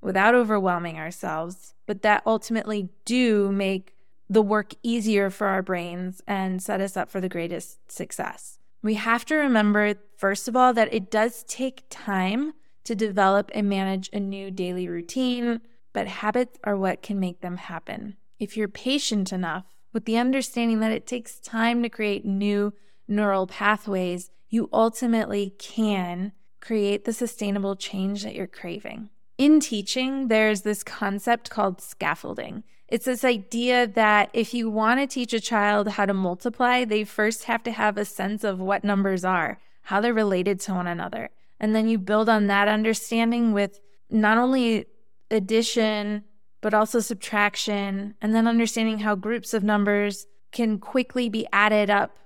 without 0.01 0.35
overwhelming 0.35 0.97
ourselves, 0.97 1.73
but 1.85 2.01
that 2.01 2.23
ultimately 2.25 2.89
do 3.05 3.51
make 3.51 3.95
the 4.29 4.41
work 4.41 4.73
easier 4.83 5.29
for 5.29 5.47
our 5.47 5.61
brains 5.61 6.21
and 6.25 6.61
set 6.61 6.79
us 6.79 6.95
up 6.95 7.09
for 7.09 7.19
the 7.19 7.29
greatest 7.29 7.91
success? 7.91 8.60
We 8.83 8.95
have 8.95 9.25
to 9.25 9.35
remember, 9.35 9.95
first 10.17 10.47
of 10.47 10.55
all, 10.55 10.73
that 10.73 10.93
it 10.93 11.11
does 11.11 11.43
take 11.43 11.83
time 11.89 12.53
to 12.83 12.95
develop 12.95 13.51
and 13.53 13.69
manage 13.69 14.09
a 14.11 14.19
new 14.19 14.49
daily 14.49 14.87
routine, 14.87 15.61
but 15.93 16.07
habits 16.07 16.57
are 16.63 16.77
what 16.77 17.03
can 17.03 17.19
make 17.19 17.41
them 17.41 17.57
happen. 17.57 18.17
If 18.39 18.57
you're 18.57 18.67
patient 18.67 19.31
enough 19.31 19.65
with 19.93 20.05
the 20.05 20.17
understanding 20.17 20.79
that 20.79 20.91
it 20.91 21.05
takes 21.05 21.39
time 21.39 21.83
to 21.83 21.89
create 21.89 22.25
new 22.25 22.73
neural 23.07 23.45
pathways, 23.45 24.31
you 24.49 24.67
ultimately 24.73 25.53
can 25.59 26.31
create 26.59 27.05
the 27.05 27.13
sustainable 27.13 27.75
change 27.75 28.23
that 28.23 28.35
you're 28.35 28.47
craving. 28.47 29.09
In 29.37 29.59
teaching, 29.59 30.27
there's 30.27 30.61
this 30.61 30.83
concept 30.83 31.49
called 31.49 31.81
scaffolding. 31.81 32.63
It's 32.91 33.05
this 33.05 33.23
idea 33.23 33.87
that 33.87 34.29
if 34.33 34.53
you 34.53 34.69
want 34.69 34.99
to 34.99 35.07
teach 35.07 35.33
a 35.33 35.39
child 35.39 35.87
how 35.87 36.05
to 36.05 36.13
multiply, 36.13 36.83
they 36.83 37.05
first 37.05 37.45
have 37.45 37.63
to 37.63 37.71
have 37.71 37.97
a 37.97 38.03
sense 38.03 38.43
of 38.43 38.59
what 38.59 38.83
numbers 38.83 39.23
are, 39.23 39.59
how 39.83 40.01
they're 40.01 40.13
related 40.13 40.59
to 40.61 40.73
one 40.73 40.87
another. 40.87 41.29
And 41.57 41.73
then 41.73 41.87
you 41.87 41.97
build 41.97 42.27
on 42.27 42.47
that 42.47 42.67
understanding 42.67 43.53
with 43.53 43.79
not 44.09 44.37
only 44.37 44.87
addition, 45.31 46.25
but 46.59 46.73
also 46.73 46.99
subtraction, 46.99 48.15
and 48.21 48.35
then 48.35 48.45
understanding 48.45 48.99
how 48.99 49.15
groups 49.15 49.53
of 49.53 49.63
numbers 49.63 50.27
can 50.51 50.77
quickly 50.77 51.29
be 51.29 51.47
added 51.53 51.89
up 51.89 52.17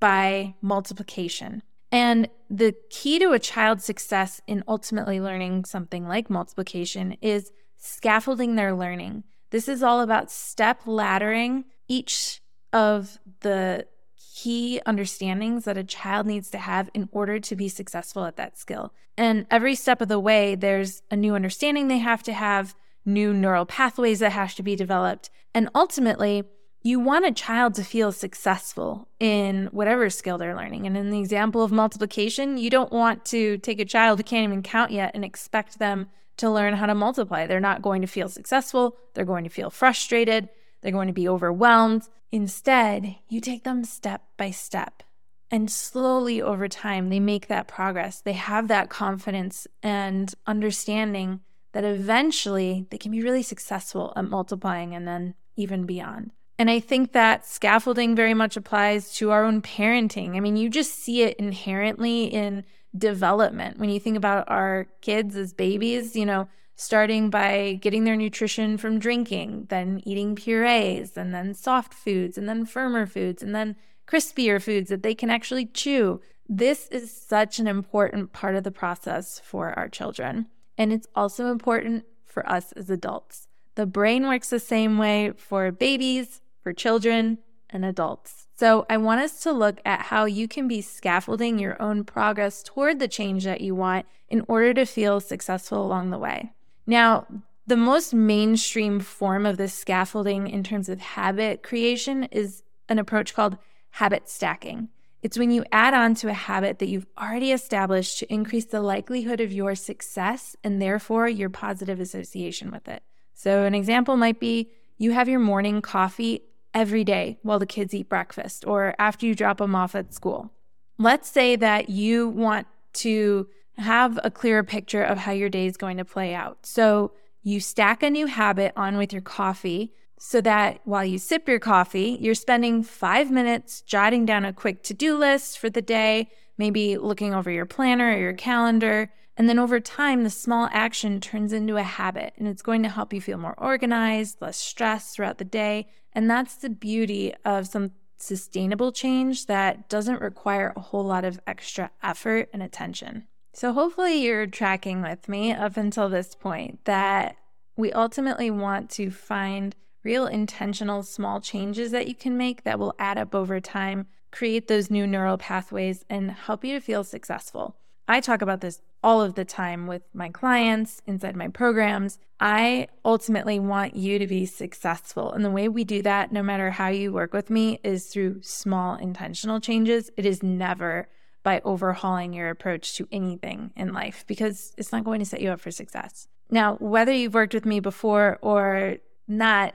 by 0.00 0.54
multiplication. 0.62 1.62
And 1.92 2.30
the 2.48 2.74
key 2.88 3.18
to 3.18 3.32
a 3.32 3.38
child's 3.38 3.84
success 3.84 4.40
in 4.46 4.64
ultimately 4.66 5.20
learning 5.20 5.66
something 5.66 6.08
like 6.08 6.30
multiplication 6.30 7.18
is 7.20 7.52
scaffolding 7.76 8.54
their 8.54 8.74
learning. 8.74 9.24
This 9.50 9.68
is 9.68 9.82
all 9.82 10.00
about 10.00 10.30
step 10.30 10.82
laddering 10.84 11.64
each 11.88 12.40
of 12.72 13.18
the 13.40 13.86
key 14.34 14.80
understandings 14.86 15.64
that 15.64 15.76
a 15.76 15.84
child 15.84 16.26
needs 16.26 16.50
to 16.50 16.58
have 16.58 16.90
in 16.94 17.08
order 17.10 17.40
to 17.40 17.56
be 17.56 17.68
successful 17.68 18.24
at 18.24 18.36
that 18.36 18.56
skill. 18.56 18.92
And 19.16 19.46
every 19.50 19.74
step 19.74 20.00
of 20.00 20.08
the 20.08 20.20
way, 20.20 20.54
there's 20.54 21.02
a 21.10 21.16
new 21.16 21.34
understanding 21.34 21.88
they 21.88 21.98
have 21.98 22.22
to 22.24 22.32
have, 22.32 22.74
new 23.04 23.32
neural 23.32 23.66
pathways 23.66 24.20
that 24.20 24.32
have 24.32 24.54
to 24.54 24.62
be 24.62 24.76
developed. 24.76 25.30
And 25.54 25.68
ultimately, 25.74 26.44
you 26.82 27.00
want 27.00 27.26
a 27.26 27.32
child 27.32 27.74
to 27.74 27.82
feel 27.82 28.12
successful 28.12 29.08
in 29.18 29.66
whatever 29.72 30.08
skill 30.08 30.38
they're 30.38 30.54
learning. 30.54 30.86
And 30.86 30.96
in 30.96 31.10
the 31.10 31.18
example 31.18 31.62
of 31.62 31.72
multiplication, 31.72 32.58
you 32.58 32.70
don't 32.70 32.92
want 32.92 33.24
to 33.26 33.58
take 33.58 33.80
a 33.80 33.84
child 33.84 34.18
who 34.18 34.22
can't 34.22 34.44
even 34.44 34.62
count 34.62 34.92
yet 34.92 35.10
and 35.14 35.24
expect 35.24 35.78
them 35.80 36.08
to 36.38 36.50
learn 36.50 36.74
how 36.74 36.86
to 36.86 36.94
multiply. 36.94 37.46
They're 37.46 37.60
not 37.60 37.82
going 37.82 38.00
to 38.02 38.08
feel 38.08 38.28
successful, 38.28 38.96
they're 39.14 39.24
going 39.24 39.44
to 39.44 39.50
feel 39.50 39.70
frustrated, 39.70 40.48
they're 40.80 40.92
going 40.92 41.08
to 41.08 41.14
be 41.14 41.28
overwhelmed. 41.28 42.08
Instead, 42.30 43.16
you 43.28 43.40
take 43.40 43.64
them 43.64 43.84
step 43.84 44.22
by 44.36 44.50
step. 44.50 45.02
And 45.50 45.70
slowly 45.70 46.42
over 46.42 46.68
time, 46.68 47.08
they 47.08 47.20
make 47.20 47.46
that 47.46 47.68
progress. 47.68 48.20
They 48.20 48.34
have 48.34 48.68
that 48.68 48.90
confidence 48.90 49.66
and 49.82 50.34
understanding 50.46 51.40
that 51.72 51.84
eventually 51.84 52.86
they 52.90 52.98
can 52.98 53.12
be 53.12 53.22
really 53.22 53.42
successful 53.42 54.12
at 54.14 54.24
multiplying 54.24 54.94
and 54.94 55.08
then 55.08 55.34
even 55.56 55.86
beyond. 55.86 56.32
And 56.58 56.68
I 56.68 56.80
think 56.80 57.12
that 57.12 57.46
scaffolding 57.46 58.16
very 58.16 58.34
much 58.34 58.56
applies 58.56 59.14
to 59.14 59.30
our 59.30 59.44
own 59.44 59.62
parenting. 59.62 60.36
I 60.36 60.40
mean, 60.40 60.56
you 60.56 60.68
just 60.68 60.94
see 60.94 61.22
it 61.22 61.36
inherently 61.36 62.24
in 62.24 62.64
development. 62.96 63.78
When 63.78 63.90
you 63.90 64.00
think 64.00 64.16
about 64.16 64.48
our 64.48 64.86
kids 65.00 65.36
as 65.36 65.52
babies, 65.52 66.16
you 66.16 66.26
know, 66.26 66.48
starting 66.76 67.28
by 67.28 67.78
getting 67.80 68.04
their 68.04 68.16
nutrition 68.16 68.78
from 68.78 68.98
drinking, 68.98 69.66
then 69.68 70.00
eating 70.04 70.36
purees, 70.36 71.16
and 71.16 71.34
then 71.34 71.52
soft 71.54 71.92
foods, 71.92 72.38
and 72.38 72.48
then 72.48 72.64
firmer 72.64 73.04
foods, 73.04 73.42
and 73.42 73.54
then 73.54 73.76
crispier 74.06 74.62
foods 74.62 74.88
that 74.88 75.02
they 75.02 75.14
can 75.14 75.28
actually 75.28 75.66
chew. 75.66 76.20
This 76.48 76.88
is 76.88 77.10
such 77.10 77.58
an 77.58 77.66
important 77.66 78.32
part 78.32 78.54
of 78.54 78.64
the 78.64 78.70
process 78.70 79.40
for 79.44 79.76
our 79.78 79.88
children. 79.88 80.46
And 80.78 80.92
it's 80.92 81.08
also 81.14 81.50
important 81.50 82.04
for 82.24 82.48
us 82.48 82.72
as 82.72 82.88
adults. 82.88 83.48
The 83.74 83.84
brain 83.84 84.26
works 84.26 84.50
the 84.50 84.60
same 84.60 84.98
way 84.98 85.32
for 85.36 85.70
babies, 85.72 86.40
for 86.62 86.72
children 86.72 87.38
and 87.70 87.84
adults. 87.84 88.46
So, 88.56 88.86
I 88.90 88.96
want 88.96 89.20
us 89.20 89.40
to 89.42 89.52
look 89.52 89.80
at 89.84 90.02
how 90.02 90.24
you 90.24 90.48
can 90.48 90.66
be 90.66 90.80
scaffolding 90.80 91.58
your 91.58 91.80
own 91.80 92.04
progress 92.04 92.62
toward 92.62 92.98
the 92.98 93.08
change 93.08 93.44
that 93.44 93.60
you 93.60 93.74
want 93.74 94.06
in 94.28 94.44
order 94.48 94.74
to 94.74 94.84
feel 94.84 95.20
successful 95.20 95.84
along 95.84 96.10
the 96.10 96.18
way. 96.18 96.52
Now, 96.86 97.26
the 97.66 97.76
most 97.76 98.14
mainstream 98.14 98.98
form 98.98 99.44
of 99.44 99.58
this 99.58 99.74
scaffolding 99.74 100.48
in 100.48 100.64
terms 100.64 100.88
of 100.88 101.00
habit 101.00 101.62
creation 101.62 102.24
is 102.24 102.62
an 102.88 102.98
approach 102.98 103.34
called 103.34 103.58
habit 103.90 104.28
stacking. 104.28 104.88
It's 105.22 105.38
when 105.38 105.50
you 105.50 105.64
add 105.72 105.94
on 105.94 106.14
to 106.16 106.28
a 106.28 106.32
habit 106.32 106.78
that 106.78 106.88
you've 106.88 107.06
already 107.18 107.52
established 107.52 108.18
to 108.20 108.32
increase 108.32 108.64
the 108.64 108.80
likelihood 108.80 109.40
of 109.40 109.52
your 109.52 109.74
success 109.74 110.56
and 110.62 110.80
therefore 110.80 111.28
your 111.28 111.50
positive 111.50 112.00
association 112.00 112.70
with 112.70 112.88
it. 112.88 113.02
So, 113.34 113.64
an 113.64 113.74
example 113.74 114.16
might 114.16 114.40
be 114.40 114.70
you 114.96 115.12
have 115.12 115.28
your 115.28 115.40
morning 115.40 115.82
coffee 115.82 116.42
every 116.74 117.04
day 117.04 117.38
while 117.42 117.58
the 117.58 117.66
kids 117.66 117.94
eat 117.94 118.08
breakfast 118.08 118.64
or 118.66 118.94
after 118.98 119.26
you 119.26 119.34
drop 119.34 119.58
them 119.58 119.74
off 119.74 119.94
at 119.94 120.14
school. 120.14 120.52
Let's 120.98 121.28
say 121.28 121.56
that 121.56 121.88
you 121.88 122.28
want 122.28 122.66
to 122.94 123.48
have 123.76 124.18
a 124.24 124.30
clearer 124.30 124.64
picture 124.64 125.02
of 125.02 125.18
how 125.18 125.32
your 125.32 125.48
day 125.48 125.66
is 125.66 125.76
going 125.76 125.96
to 125.98 126.04
play 126.04 126.34
out. 126.34 126.66
So 126.66 127.12
you 127.42 127.60
stack 127.60 128.02
a 128.02 128.10
new 128.10 128.26
habit 128.26 128.72
on 128.76 128.96
with 128.96 129.12
your 129.12 129.22
coffee 129.22 129.92
so 130.18 130.40
that 130.40 130.80
while 130.84 131.04
you 131.04 131.18
sip 131.18 131.48
your 131.48 131.60
coffee, 131.60 132.18
you're 132.20 132.34
spending 132.34 132.82
five 132.82 133.30
minutes 133.30 133.80
jotting 133.82 134.26
down 134.26 134.44
a 134.44 134.52
quick 134.52 134.82
to 134.84 134.94
do 134.94 135.16
list 135.16 135.58
for 135.58 135.70
the 135.70 135.82
day, 135.82 136.28
maybe 136.56 136.96
looking 136.96 137.32
over 137.32 137.50
your 137.50 137.66
planner 137.66 138.12
or 138.12 138.18
your 138.18 138.32
calendar. 138.32 139.12
And 139.36 139.48
then 139.48 139.60
over 139.60 139.78
time, 139.78 140.24
the 140.24 140.30
small 140.30 140.68
action 140.72 141.20
turns 141.20 141.52
into 141.52 141.76
a 141.76 141.84
habit 141.84 142.34
and 142.36 142.48
it's 142.48 142.62
going 142.62 142.82
to 142.82 142.88
help 142.88 143.12
you 143.12 143.20
feel 143.20 143.38
more 143.38 143.54
organized, 143.56 144.38
less 144.40 144.56
stressed 144.56 145.14
throughout 145.14 145.38
the 145.38 145.44
day, 145.44 145.88
and 146.12 146.28
that's 146.28 146.56
the 146.56 146.70
beauty 146.70 147.32
of 147.44 147.68
some 147.68 147.92
sustainable 148.16 148.90
change 148.90 149.46
that 149.46 149.88
doesn't 149.88 150.20
require 150.20 150.72
a 150.74 150.80
whole 150.80 151.04
lot 151.04 151.24
of 151.24 151.40
extra 151.46 151.90
effort 152.02 152.48
and 152.52 152.62
attention. 152.62 153.28
So, 153.52 153.72
hopefully, 153.72 154.24
you're 154.24 154.46
tracking 154.46 155.02
with 155.02 155.28
me 155.28 155.52
up 155.52 155.76
until 155.76 156.08
this 156.08 156.34
point 156.34 156.84
that 156.84 157.36
we 157.76 157.92
ultimately 157.92 158.50
want 158.50 158.90
to 158.90 159.10
find 159.10 159.76
real 160.02 160.26
intentional 160.26 161.02
small 161.02 161.40
changes 161.40 161.90
that 161.90 162.08
you 162.08 162.14
can 162.14 162.36
make 162.36 162.64
that 162.64 162.78
will 162.78 162.94
add 162.98 163.18
up 163.18 163.34
over 163.34 163.60
time, 163.60 164.06
create 164.30 164.68
those 164.68 164.90
new 164.90 165.06
neural 165.06 165.38
pathways, 165.38 166.04
and 166.08 166.30
help 166.30 166.64
you 166.64 166.74
to 166.74 166.80
feel 166.80 167.04
successful. 167.04 167.76
I 168.06 168.20
talk 168.20 168.40
about 168.40 168.60
this 168.62 168.80
all 169.02 169.20
of 169.20 169.34
the 169.34 169.44
time 169.44 169.86
with 169.86 170.02
my 170.12 170.28
clients 170.28 171.02
inside 171.06 171.36
my 171.36 171.48
programs. 171.48 172.18
I 172.40 172.88
ultimately 173.04 173.60
want 173.60 173.96
you 173.96 174.18
to 174.18 174.26
be 174.26 174.46
successful. 174.46 175.32
And 175.32 175.44
the 175.44 175.50
way 175.50 175.68
we 175.68 175.84
do 175.84 176.02
that, 176.02 176.32
no 176.32 176.42
matter 176.42 176.70
how 176.70 176.88
you 176.88 177.12
work 177.12 177.32
with 177.32 177.50
me, 177.50 177.80
is 177.84 178.06
through 178.06 178.42
small 178.42 178.96
intentional 178.96 179.60
changes. 179.60 180.10
It 180.16 180.26
is 180.26 180.42
never 180.42 181.08
by 181.42 181.60
overhauling 181.64 182.32
your 182.32 182.50
approach 182.50 182.94
to 182.96 183.06
anything 183.12 183.72
in 183.76 183.92
life 183.92 184.24
because 184.26 184.72
it's 184.76 184.92
not 184.92 185.04
going 185.04 185.20
to 185.20 185.24
set 185.24 185.40
you 185.40 185.50
up 185.50 185.60
for 185.60 185.70
success. 185.70 186.28
Now, 186.50 186.76
whether 186.76 187.12
you've 187.12 187.34
worked 187.34 187.54
with 187.54 187.66
me 187.66 187.80
before 187.80 188.38
or 188.40 188.96
not, 189.28 189.74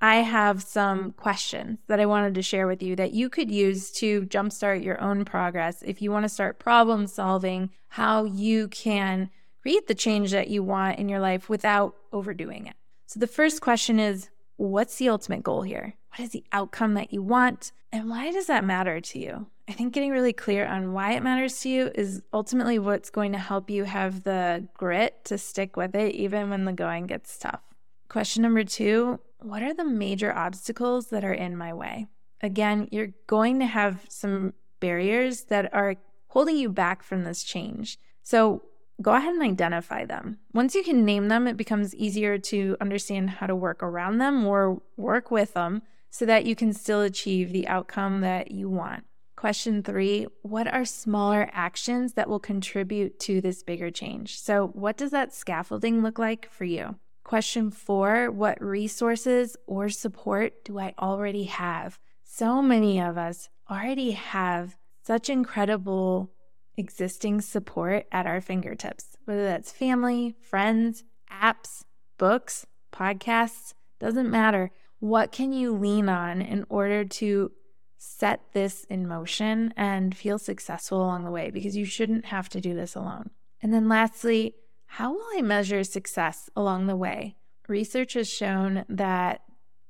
I 0.00 0.16
have 0.16 0.62
some 0.62 1.12
mm. 1.12 1.16
questions 1.16 1.78
that 1.86 2.00
I 2.00 2.06
wanted 2.06 2.34
to 2.34 2.42
share 2.42 2.66
with 2.66 2.82
you 2.82 2.96
that 2.96 3.12
you 3.12 3.28
could 3.28 3.50
use 3.50 3.90
to 3.92 4.22
jumpstart 4.22 4.84
your 4.84 5.00
own 5.00 5.24
progress 5.24 5.82
if 5.82 6.02
you 6.02 6.10
want 6.10 6.24
to 6.24 6.28
start 6.28 6.58
problem 6.58 7.06
solving 7.06 7.70
how 7.88 8.24
you 8.24 8.68
can 8.68 9.30
create 9.62 9.86
the 9.86 9.94
change 9.94 10.30
that 10.30 10.48
you 10.48 10.62
want 10.62 10.98
in 10.98 11.08
your 11.08 11.20
life 11.20 11.48
without 11.48 11.96
overdoing 12.12 12.66
it. 12.66 12.76
So, 13.06 13.20
the 13.20 13.26
first 13.26 13.60
question 13.60 13.98
is 13.98 14.30
what's 14.56 14.96
the 14.96 15.08
ultimate 15.08 15.42
goal 15.42 15.62
here? 15.62 15.94
What 16.10 16.20
is 16.20 16.30
the 16.30 16.44
outcome 16.52 16.94
that 16.94 17.12
you 17.12 17.22
want? 17.22 17.72
And 17.92 18.10
why 18.10 18.30
does 18.30 18.46
that 18.46 18.64
matter 18.64 19.00
to 19.00 19.18
you? 19.18 19.46
I 19.68 19.72
think 19.72 19.92
getting 19.92 20.12
really 20.12 20.32
clear 20.32 20.66
on 20.66 20.92
why 20.92 21.12
it 21.12 21.22
matters 21.22 21.60
to 21.60 21.68
you 21.68 21.90
is 21.94 22.22
ultimately 22.32 22.78
what's 22.78 23.10
going 23.10 23.32
to 23.32 23.38
help 23.38 23.68
you 23.70 23.84
have 23.84 24.22
the 24.22 24.68
grit 24.74 25.24
to 25.24 25.38
stick 25.38 25.76
with 25.76 25.94
it, 25.94 26.14
even 26.14 26.50
when 26.50 26.64
the 26.64 26.72
going 26.72 27.06
gets 27.06 27.36
tough. 27.38 27.62
Question 28.08 28.42
number 28.42 28.64
two 28.64 29.20
What 29.40 29.62
are 29.62 29.74
the 29.74 29.84
major 29.84 30.32
obstacles 30.32 31.08
that 31.08 31.24
are 31.24 31.32
in 31.32 31.56
my 31.56 31.72
way? 31.72 32.06
Again, 32.40 32.88
you're 32.90 33.14
going 33.26 33.58
to 33.60 33.66
have 33.66 34.04
some 34.08 34.54
barriers 34.80 35.44
that 35.44 35.72
are 35.72 35.96
holding 36.28 36.56
you 36.56 36.68
back 36.68 37.02
from 37.02 37.24
this 37.24 37.42
change. 37.42 37.98
So 38.22 38.62
go 39.00 39.14
ahead 39.14 39.34
and 39.34 39.42
identify 39.42 40.04
them. 40.04 40.38
Once 40.52 40.74
you 40.74 40.82
can 40.82 41.04
name 41.04 41.28
them, 41.28 41.46
it 41.46 41.56
becomes 41.56 41.94
easier 41.94 42.38
to 42.38 42.76
understand 42.80 43.30
how 43.30 43.46
to 43.46 43.56
work 43.56 43.82
around 43.82 44.18
them 44.18 44.46
or 44.46 44.82
work 44.96 45.30
with 45.30 45.54
them 45.54 45.82
so 46.10 46.24
that 46.26 46.46
you 46.46 46.54
can 46.54 46.72
still 46.72 47.02
achieve 47.02 47.52
the 47.52 47.68
outcome 47.68 48.20
that 48.20 48.50
you 48.50 48.68
want. 48.68 49.04
Question 49.36 49.82
three 49.82 50.26
What 50.42 50.66
are 50.66 50.84
smaller 50.86 51.50
actions 51.52 52.14
that 52.14 52.28
will 52.28 52.40
contribute 52.40 53.20
to 53.20 53.40
this 53.40 53.62
bigger 53.62 53.90
change? 53.90 54.40
So, 54.40 54.68
what 54.68 54.96
does 54.96 55.10
that 55.10 55.34
scaffolding 55.34 56.02
look 56.02 56.18
like 56.18 56.50
for 56.50 56.64
you? 56.64 56.96
Question 57.26 57.72
four 57.72 58.30
What 58.30 58.62
resources 58.62 59.56
or 59.66 59.88
support 59.88 60.64
do 60.64 60.78
I 60.78 60.94
already 60.96 61.42
have? 61.46 61.98
So 62.22 62.62
many 62.62 63.00
of 63.00 63.18
us 63.18 63.48
already 63.68 64.12
have 64.12 64.76
such 65.02 65.28
incredible 65.28 66.30
existing 66.76 67.40
support 67.40 68.06
at 68.12 68.28
our 68.28 68.40
fingertips, 68.40 69.16
whether 69.24 69.42
that's 69.42 69.72
family, 69.72 70.36
friends, 70.40 71.02
apps, 71.28 71.82
books, 72.16 72.64
podcasts, 72.92 73.74
doesn't 73.98 74.30
matter. 74.30 74.70
What 75.00 75.32
can 75.32 75.52
you 75.52 75.72
lean 75.76 76.08
on 76.08 76.40
in 76.40 76.64
order 76.68 77.04
to 77.04 77.50
set 77.98 78.40
this 78.52 78.84
in 78.84 79.08
motion 79.08 79.74
and 79.76 80.16
feel 80.16 80.38
successful 80.38 80.98
along 81.02 81.24
the 81.24 81.32
way 81.32 81.50
because 81.50 81.76
you 81.76 81.86
shouldn't 81.86 82.26
have 82.26 82.48
to 82.50 82.60
do 82.60 82.72
this 82.72 82.94
alone. 82.94 83.30
And 83.60 83.74
then 83.74 83.88
lastly, 83.88 84.54
how 84.86 85.12
will 85.12 85.26
I 85.36 85.42
measure 85.42 85.84
success 85.84 86.48
along 86.56 86.86
the 86.86 86.96
way? 86.96 87.36
Research 87.68 88.14
has 88.14 88.28
shown 88.28 88.84
that 88.88 89.42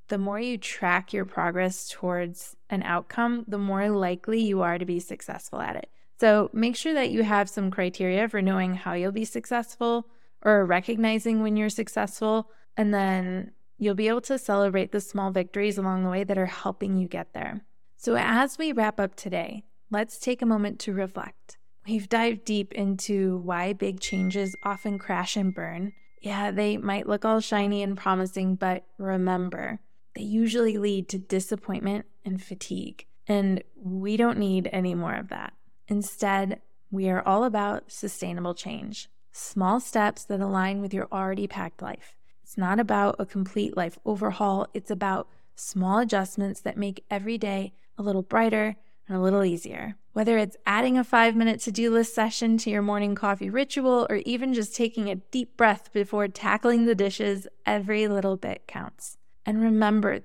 the 0.08 0.18
more 0.18 0.38
you 0.38 0.56
track 0.56 1.12
your 1.12 1.24
progress 1.24 1.88
towards 1.88 2.56
an 2.70 2.82
outcome, 2.82 3.44
the 3.48 3.58
more 3.58 3.90
likely 3.90 4.40
you 4.40 4.62
are 4.62 4.78
to 4.78 4.84
be 4.84 5.00
successful 5.00 5.60
at 5.60 5.76
it. 5.76 5.90
So 6.18 6.48
make 6.52 6.76
sure 6.76 6.94
that 6.94 7.10
you 7.10 7.22
have 7.22 7.48
some 7.48 7.70
criteria 7.70 8.28
for 8.28 8.40
knowing 8.40 8.74
how 8.74 8.94
you'll 8.94 9.12
be 9.12 9.24
successful 9.24 10.08
or 10.42 10.64
recognizing 10.64 11.42
when 11.42 11.56
you're 11.56 11.68
successful. 11.68 12.50
And 12.76 12.94
then 12.94 13.52
you'll 13.78 13.94
be 13.94 14.08
able 14.08 14.22
to 14.22 14.38
celebrate 14.38 14.92
the 14.92 15.00
small 15.00 15.30
victories 15.30 15.76
along 15.76 16.04
the 16.04 16.10
way 16.10 16.24
that 16.24 16.38
are 16.38 16.46
helping 16.46 16.96
you 16.96 17.08
get 17.08 17.32
there. 17.34 17.62
So, 17.96 18.16
as 18.16 18.58
we 18.58 18.72
wrap 18.72 19.00
up 19.00 19.16
today, 19.16 19.64
let's 19.90 20.18
take 20.18 20.42
a 20.42 20.46
moment 20.46 20.78
to 20.80 20.92
reflect. 20.92 21.58
We've 21.86 22.08
dived 22.08 22.44
deep 22.44 22.72
into 22.72 23.38
why 23.38 23.72
big 23.72 24.00
changes 24.00 24.56
often 24.64 24.98
crash 24.98 25.36
and 25.36 25.54
burn. 25.54 25.92
Yeah, 26.20 26.50
they 26.50 26.76
might 26.76 27.08
look 27.08 27.24
all 27.24 27.38
shiny 27.40 27.82
and 27.82 27.96
promising, 27.96 28.56
but 28.56 28.84
remember, 28.98 29.78
they 30.16 30.22
usually 30.22 30.78
lead 30.78 31.08
to 31.10 31.18
disappointment 31.18 32.06
and 32.24 32.42
fatigue. 32.42 33.06
And 33.28 33.62
we 33.76 34.16
don't 34.16 34.38
need 34.38 34.68
any 34.72 34.94
more 34.94 35.14
of 35.14 35.28
that. 35.28 35.52
Instead, 35.86 36.60
we 36.90 37.08
are 37.08 37.22
all 37.22 37.44
about 37.44 37.92
sustainable 37.92 38.54
change, 38.54 39.08
small 39.30 39.78
steps 39.78 40.24
that 40.24 40.40
align 40.40 40.80
with 40.80 40.92
your 40.92 41.06
already 41.12 41.46
packed 41.46 41.82
life. 41.82 42.16
It's 42.42 42.58
not 42.58 42.80
about 42.80 43.16
a 43.18 43.26
complete 43.26 43.76
life 43.76 43.98
overhaul, 44.04 44.68
it's 44.74 44.90
about 44.90 45.28
small 45.54 45.98
adjustments 45.98 46.60
that 46.60 46.76
make 46.76 47.04
every 47.10 47.38
day 47.38 47.74
a 47.98 48.02
little 48.02 48.22
brighter 48.22 48.76
and 49.08 49.16
a 49.16 49.20
little 49.20 49.44
easier. 49.44 49.96
Whether 50.12 50.38
it's 50.38 50.56
adding 50.66 50.96
a 50.96 51.04
five 51.04 51.36
minute 51.36 51.60
to 51.60 51.72
do 51.72 51.90
list 51.90 52.14
session 52.14 52.56
to 52.58 52.70
your 52.70 52.82
morning 52.82 53.14
coffee 53.14 53.50
ritual 53.50 54.06
or 54.08 54.16
even 54.24 54.54
just 54.54 54.74
taking 54.74 55.10
a 55.10 55.16
deep 55.16 55.56
breath 55.56 55.92
before 55.92 56.28
tackling 56.28 56.86
the 56.86 56.94
dishes, 56.94 57.46
every 57.64 58.08
little 58.08 58.36
bit 58.36 58.66
counts. 58.66 59.18
And 59.44 59.60
remember, 59.60 60.20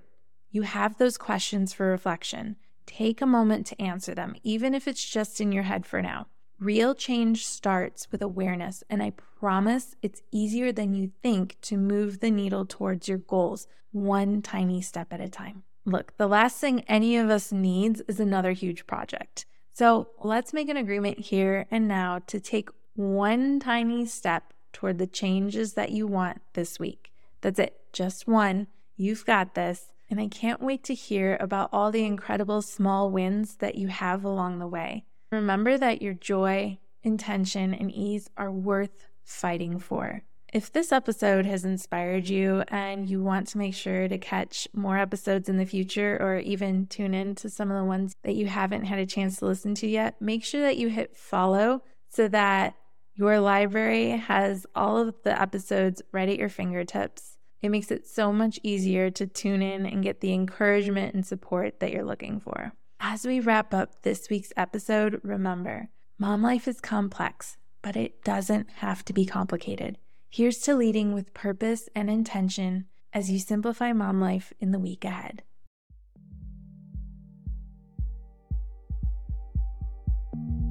you 0.49 0.63
have 0.63 0.97
those 0.97 1.17
questions 1.17 1.73
for 1.73 1.87
reflection. 1.87 2.57
Take 2.85 3.21
a 3.21 3.25
moment 3.25 3.65
to 3.67 3.81
answer 3.81 4.15
them, 4.15 4.35
even 4.43 4.73
if 4.73 4.87
it's 4.87 5.03
just 5.03 5.39
in 5.39 5.51
your 5.51 5.63
head 5.63 5.85
for 5.85 6.01
now. 6.01 6.27
Real 6.59 6.93
change 6.93 7.45
starts 7.45 8.11
with 8.11 8.21
awareness, 8.21 8.83
and 8.89 9.01
I 9.01 9.13
promise 9.39 9.95
it's 10.01 10.21
easier 10.31 10.71
than 10.71 10.93
you 10.93 11.11
think 11.23 11.57
to 11.61 11.77
move 11.77 12.19
the 12.19 12.29
needle 12.29 12.65
towards 12.65 13.07
your 13.07 13.17
goals, 13.17 13.67
one 13.91 14.41
tiny 14.41 14.81
step 14.81 15.11
at 15.11 15.21
a 15.21 15.29
time. 15.29 15.63
Look, 15.85 16.15
the 16.17 16.27
last 16.27 16.59
thing 16.59 16.81
any 16.81 17.17
of 17.17 17.29
us 17.29 17.51
needs 17.51 18.01
is 18.07 18.19
another 18.19 18.51
huge 18.51 18.85
project. 18.85 19.45
So 19.73 20.09
let's 20.23 20.53
make 20.53 20.69
an 20.69 20.77
agreement 20.77 21.19
here 21.19 21.65
and 21.71 21.87
now 21.87 22.19
to 22.27 22.39
take 22.39 22.69
one 22.95 23.59
tiny 23.59 24.05
step 24.05 24.53
toward 24.73 24.97
the 24.97 25.07
changes 25.07 25.73
that 25.73 25.91
you 25.91 26.05
want 26.07 26.41
this 26.53 26.79
week. 26.79 27.11
That's 27.41 27.59
it, 27.59 27.79
just 27.93 28.27
one. 28.27 28.67
You've 28.95 29.25
got 29.25 29.55
this. 29.55 29.87
And 30.09 30.19
I 30.19 30.27
can't 30.27 30.61
wait 30.61 30.83
to 30.83 30.93
hear 30.93 31.37
about 31.39 31.69
all 31.71 31.89
the 31.89 32.03
incredible 32.03 32.61
small 32.61 33.09
wins 33.09 33.55
that 33.55 33.75
you 33.75 33.87
have 33.87 34.25
along 34.25 34.59
the 34.59 34.67
way. 34.67 35.05
Remember 35.31 35.77
that 35.77 36.01
your 36.01 36.13
joy, 36.13 36.77
intention, 37.01 37.73
and 37.73 37.89
ease 37.89 38.29
are 38.35 38.51
worth 38.51 39.07
fighting 39.23 39.79
for. 39.79 40.23
If 40.51 40.69
this 40.69 40.91
episode 40.91 41.45
has 41.45 41.63
inspired 41.63 42.27
you 42.27 42.65
and 42.67 43.09
you 43.09 43.23
want 43.23 43.47
to 43.47 43.57
make 43.57 43.73
sure 43.73 44.09
to 44.09 44.17
catch 44.17 44.67
more 44.73 44.97
episodes 44.97 45.47
in 45.47 45.55
the 45.55 45.65
future 45.65 46.17
or 46.19 46.39
even 46.39 46.87
tune 46.87 47.13
in 47.13 47.35
to 47.35 47.49
some 47.49 47.71
of 47.71 47.77
the 47.77 47.85
ones 47.85 48.17
that 48.23 48.35
you 48.35 48.47
haven't 48.47 48.83
had 48.83 48.99
a 48.99 49.05
chance 49.05 49.37
to 49.37 49.45
listen 49.45 49.75
to 49.75 49.87
yet, 49.87 50.21
make 50.21 50.43
sure 50.43 50.59
that 50.59 50.75
you 50.75 50.89
hit 50.89 51.15
follow 51.15 51.83
so 52.09 52.27
that 52.27 52.75
your 53.15 53.39
library 53.39 54.09
has 54.09 54.65
all 54.75 54.97
of 54.97 55.15
the 55.23 55.41
episodes 55.41 56.01
right 56.11 56.27
at 56.27 56.37
your 56.37 56.49
fingertips. 56.49 57.37
It 57.61 57.69
makes 57.69 57.89
it 57.89 58.05
so 58.05 58.33
much 58.33 58.59
easier 58.61 59.09
to 59.09 59.27
tune 59.27 59.61
in 59.61 59.85
and 59.85 60.03
get 60.03 60.19
the 60.19 60.33
encouragement 60.33 61.15
and 61.15 61.25
support 61.25 61.79
that 61.79 61.93
you're 61.93 62.03
looking 62.03 62.41
for. 62.41 62.73
As 62.99 63.25
we 63.25 63.39
wrap 63.39 63.73
up 63.73 64.01
this 64.01 64.29
week's 64.29 64.51
episode, 64.57 65.21
remember 65.23 65.87
mom 66.19 66.41
life 66.41 66.67
is 66.67 66.81
complex, 66.81 67.55
but 67.81 67.95
it 67.95 68.21
doesn't 68.25 68.69
have 68.79 69.05
to 69.05 69.13
be 69.13 69.25
complicated. 69.25 69.97
Here's 70.33 70.59
to 70.59 70.75
leading 70.75 71.13
with 71.13 71.33
purpose 71.33 71.89
and 71.93 72.09
intention 72.09 72.85
as 73.11 73.29
you 73.29 73.37
simplify 73.37 73.91
mom 73.91 74.21
life 74.21 74.53
in 74.61 74.71
the 74.71 74.79
week 74.79 75.03
ahead. 75.03 75.43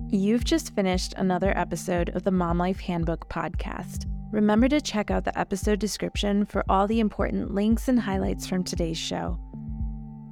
You've 0.09 0.45
just 0.45 0.75
finished 0.75 1.13
another 1.13 1.53
episode 1.55 2.09
of 2.17 2.23
the 2.23 2.31
Mom 2.31 2.57
Life 2.57 2.81
Handbook 2.81 3.29
podcast. 3.29 4.07
Remember 4.33 4.67
to 4.67 4.81
check 4.81 5.11
out 5.11 5.27
the 5.27 5.39
episode 5.39 5.79
description 5.79 6.47
for 6.47 6.65
all 6.71 6.87
the 6.87 7.01
important 7.01 7.53
links 7.53 7.87
and 7.87 8.01
highlights 8.01 8.47
from 8.47 8.65
today's 8.65 8.97
show. 8.97 9.39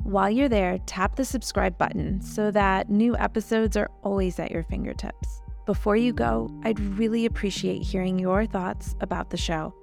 While 0.05 0.31
you're 0.31 0.49
there, 0.49 0.79
tap 0.87 1.17
the 1.17 1.25
subscribe 1.27 1.77
button 1.77 2.23
so 2.23 2.51
that 2.53 2.89
new 2.89 3.15
episodes 3.19 3.77
are 3.77 3.91
always 4.03 4.39
at 4.39 4.51
your 4.51 4.63
fingertips. 4.63 5.43
Before 5.69 5.97
you 5.97 6.15
go, 6.15 6.49
I'd 6.65 6.81
really 6.81 7.27
appreciate 7.27 7.83
hearing 7.83 8.19
your 8.19 8.47
thoughts 8.47 8.97
about 9.03 9.29
the 9.29 9.37
show. 9.37 9.75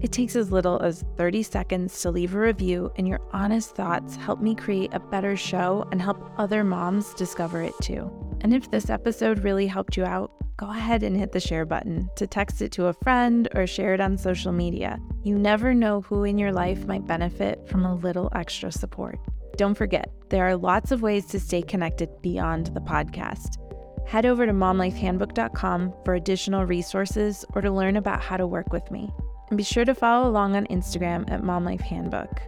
It 0.00 0.10
takes 0.10 0.34
as 0.34 0.50
little 0.50 0.82
as 0.82 1.04
30 1.16 1.44
seconds 1.44 2.00
to 2.00 2.10
leave 2.10 2.34
a 2.34 2.40
review, 2.40 2.90
and 2.96 3.06
your 3.06 3.20
honest 3.32 3.76
thoughts 3.76 4.16
help 4.16 4.40
me 4.40 4.56
create 4.56 4.92
a 4.92 4.98
better 4.98 5.36
show 5.36 5.86
and 5.92 6.02
help 6.02 6.32
other 6.38 6.64
moms 6.64 7.14
discover 7.14 7.62
it 7.62 7.74
too. 7.80 8.10
And 8.40 8.52
if 8.52 8.68
this 8.72 8.90
episode 8.90 9.44
really 9.44 9.68
helped 9.68 9.96
you 9.96 10.04
out, 10.04 10.32
go 10.56 10.68
ahead 10.68 11.04
and 11.04 11.16
hit 11.16 11.30
the 11.30 11.38
share 11.38 11.66
button 11.66 12.10
to 12.16 12.26
text 12.26 12.60
it 12.60 12.72
to 12.72 12.86
a 12.86 12.92
friend 12.92 13.48
or 13.54 13.64
share 13.64 13.94
it 13.94 14.00
on 14.00 14.18
social 14.18 14.50
media. 14.50 14.98
You 15.22 15.38
never 15.38 15.72
know 15.72 16.00
who 16.00 16.24
in 16.24 16.36
your 16.36 16.50
life 16.50 16.84
might 16.86 17.06
benefit 17.06 17.68
from 17.68 17.84
a 17.84 17.94
little 17.94 18.28
extra 18.34 18.72
support. 18.72 19.20
Don't 19.56 19.74
forget, 19.76 20.10
there 20.30 20.48
are 20.48 20.56
lots 20.56 20.90
of 20.90 21.00
ways 21.00 21.26
to 21.26 21.38
stay 21.38 21.62
connected 21.62 22.08
beyond 22.22 22.74
the 22.74 22.80
podcast 22.80 23.58
head 24.06 24.26
over 24.26 24.46
to 24.46 24.52
momlifehandbook.com 24.52 25.94
for 26.04 26.14
additional 26.14 26.66
resources 26.66 27.44
or 27.54 27.62
to 27.62 27.70
learn 27.70 27.96
about 27.96 28.20
how 28.20 28.36
to 28.36 28.46
work 28.46 28.72
with 28.72 28.90
me. 28.90 29.10
And 29.48 29.56
be 29.56 29.64
sure 29.64 29.84
to 29.84 29.94
follow 29.94 30.28
along 30.28 30.56
on 30.56 30.66
Instagram 30.66 31.30
at 31.30 31.42
momlifehandbook. 31.42 32.38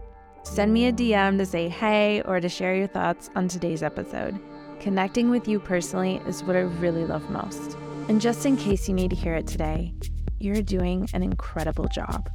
Send 0.42 0.72
me 0.72 0.86
a 0.86 0.92
DM 0.92 1.38
to 1.38 1.46
say 1.46 1.68
hey 1.68 2.22
or 2.22 2.40
to 2.40 2.48
share 2.48 2.76
your 2.76 2.86
thoughts 2.86 3.30
on 3.34 3.48
today's 3.48 3.82
episode. 3.82 4.38
Connecting 4.80 5.30
with 5.30 5.48
you 5.48 5.58
personally 5.58 6.20
is 6.26 6.44
what 6.44 6.56
I 6.56 6.60
really 6.60 7.06
love 7.06 7.30
most. 7.30 7.76
And 8.08 8.20
just 8.20 8.44
in 8.44 8.56
case 8.56 8.86
you 8.86 8.94
need 8.94 9.10
to 9.10 9.16
hear 9.16 9.34
it 9.34 9.46
today, 9.46 9.94
you're 10.38 10.62
doing 10.62 11.08
an 11.14 11.22
incredible 11.22 11.88
job. 11.88 12.28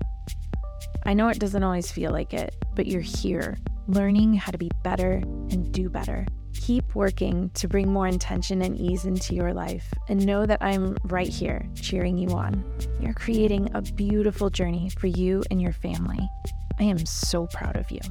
I 1.06 1.14
know 1.14 1.30
it 1.30 1.40
doesn't 1.40 1.64
always 1.64 1.92
feel 1.92 2.12
like 2.12 2.34
it, 2.34 2.56
but 2.76 2.88
you're 2.88 3.02
here, 3.02 3.58
learning 3.88 4.34
how 4.34 4.52
to 4.52 4.58
be 4.58 4.72
better 4.84 5.22
and 5.52 5.72
do 5.72 5.90
better. 5.90 6.26
Keep 6.60 6.94
working 6.94 7.50
to 7.56 7.68
bring 7.68 7.92
more 7.92 8.06
intention 8.06 8.62
and 8.62 8.78
ease 8.78 9.06
into 9.06 9.34
your 9.34 9.54
life 9.54 9.92
and 10.10 10.24
know 10.24 10.46
that 10.46 10.62
I'm 10.62 10.98
right 11.06 11.28
here 11.28 11.66
cheering 11.74 12.18
you 12.18 12.30
on. 12.30 12.64
You're 13.00 13.14
creating 13.14 13.70
a 13.74 13.82
beautiful 13.82 14.50
journey 14.50 14.90
for 15.00 15.08
you 15.08 15.42
and 15.50 15.62
your 15.62 15.72
family. 15.72 16.20
I 16.78 16.84
am 16.84 17.06
so 17.06 17.48
proud 17.48 17.78
of 17.78 17.90
you. 17.90 18.02